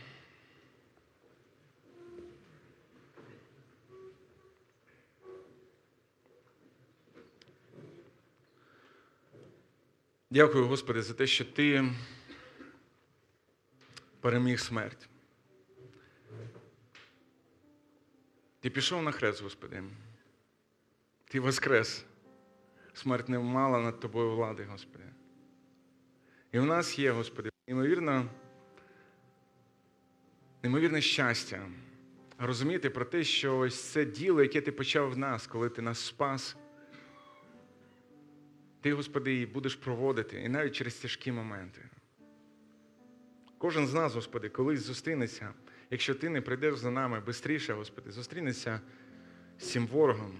[10.29, 11.91] Дякую, Господи, за те, що Ти
[14.21, 15.10] переміг смерть.
[18.61, 19.83] Ти пішов на хрест, Господи.
[21.25, 22.05] Ти воскрес.
[22.93, 25.03] Смерть не мала над тобою влади, Господи.
[26.51, 28.29] І в нас є, Господи, неймовірно,
[30.63, 31.67] неймовірне щастя
[32.37, 35.99] розуміти про те, що ось це діло, яке ти почав в нас, коли ти нас
[35.99, 36.55] спас.
[38.81, 41.81] Ти, Господи, і будеш проводити, і навіть через тяжкі моменти.
[43.57, 45.53] Кожен з нас, Господи, колись зустрінеться,
[45.91, 48.81] якщо ти не прийдеш за нами швидше, Господи, зустрінеться
[49.59, 50.39] з цим ворогом.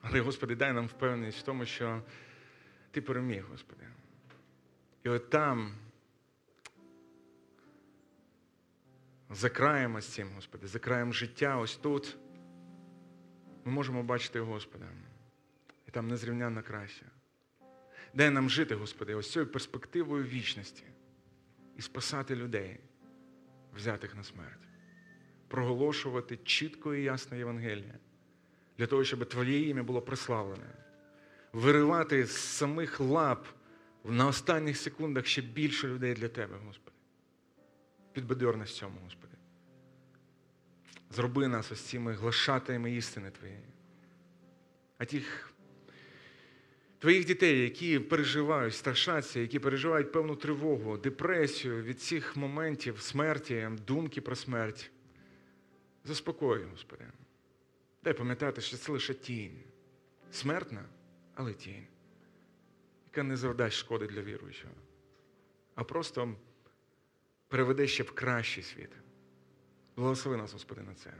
[0.00, 2.02] Але, Господи, дай нам впевненість в тому, що
[2.90, 3.84] Ти переміг, Господи.
[5.04, 5.74] І от там,
[9.30, 12.16] за краєм ось цим, Господи, за краєм життя, ось тут,
[13.64, 14.86] ми можемо бачити Господа.
[15.88, 17.06] І там незрівнянно краще.
[18.14, 20.84] Дай нам жити, Господи, ось цією перспективою вічності
[21.76, 22.80] і спасати людей,
[23.76, 24.68] взятих на смерть,
[25.48, 27.98] проголошувати чітко і ясно Євангеліє,
[28.78, 30.74] для того, щоб Твоє ім'я було прославлене,
[31.52, 33.46] виривати з самих лап
[34.04, 36.96] на останніх секундах ще більше людей для Тебе, Господи.
[38.12, 39.34] Підбадьор нас цьому, Господи.
[41.10, 43.68] Зроби нас ось цими глашатаями істини Твоєї.
[44.98, 45.47] А тих
[46.98, 54.20] твоїх дітей, які переживають, страшаться, які переживають певну тривогу, депресію від цих моментів смерті, думки
[54.20, 54.90] про смерть.
[56.04, 57.04] Заспокой, Господи.
[58.04, 59.58] Дай пам'ятати, що це лише тінь.
[60.32, 60.84] Смертна,
[61.34, 61.86] але тінь,
[63.06, 64.74] яка не завдасть шкоди для віруючого,
[65.74, 66.34] а просто
[67.48, 68.90] переведе ще в кращий світ.
[69.96, 71.14] Благослови нас, Господи, на це.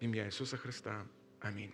[0.00, 1.04] Ім'я Ісуса Христа.
[1.40, 1.72] Амінь.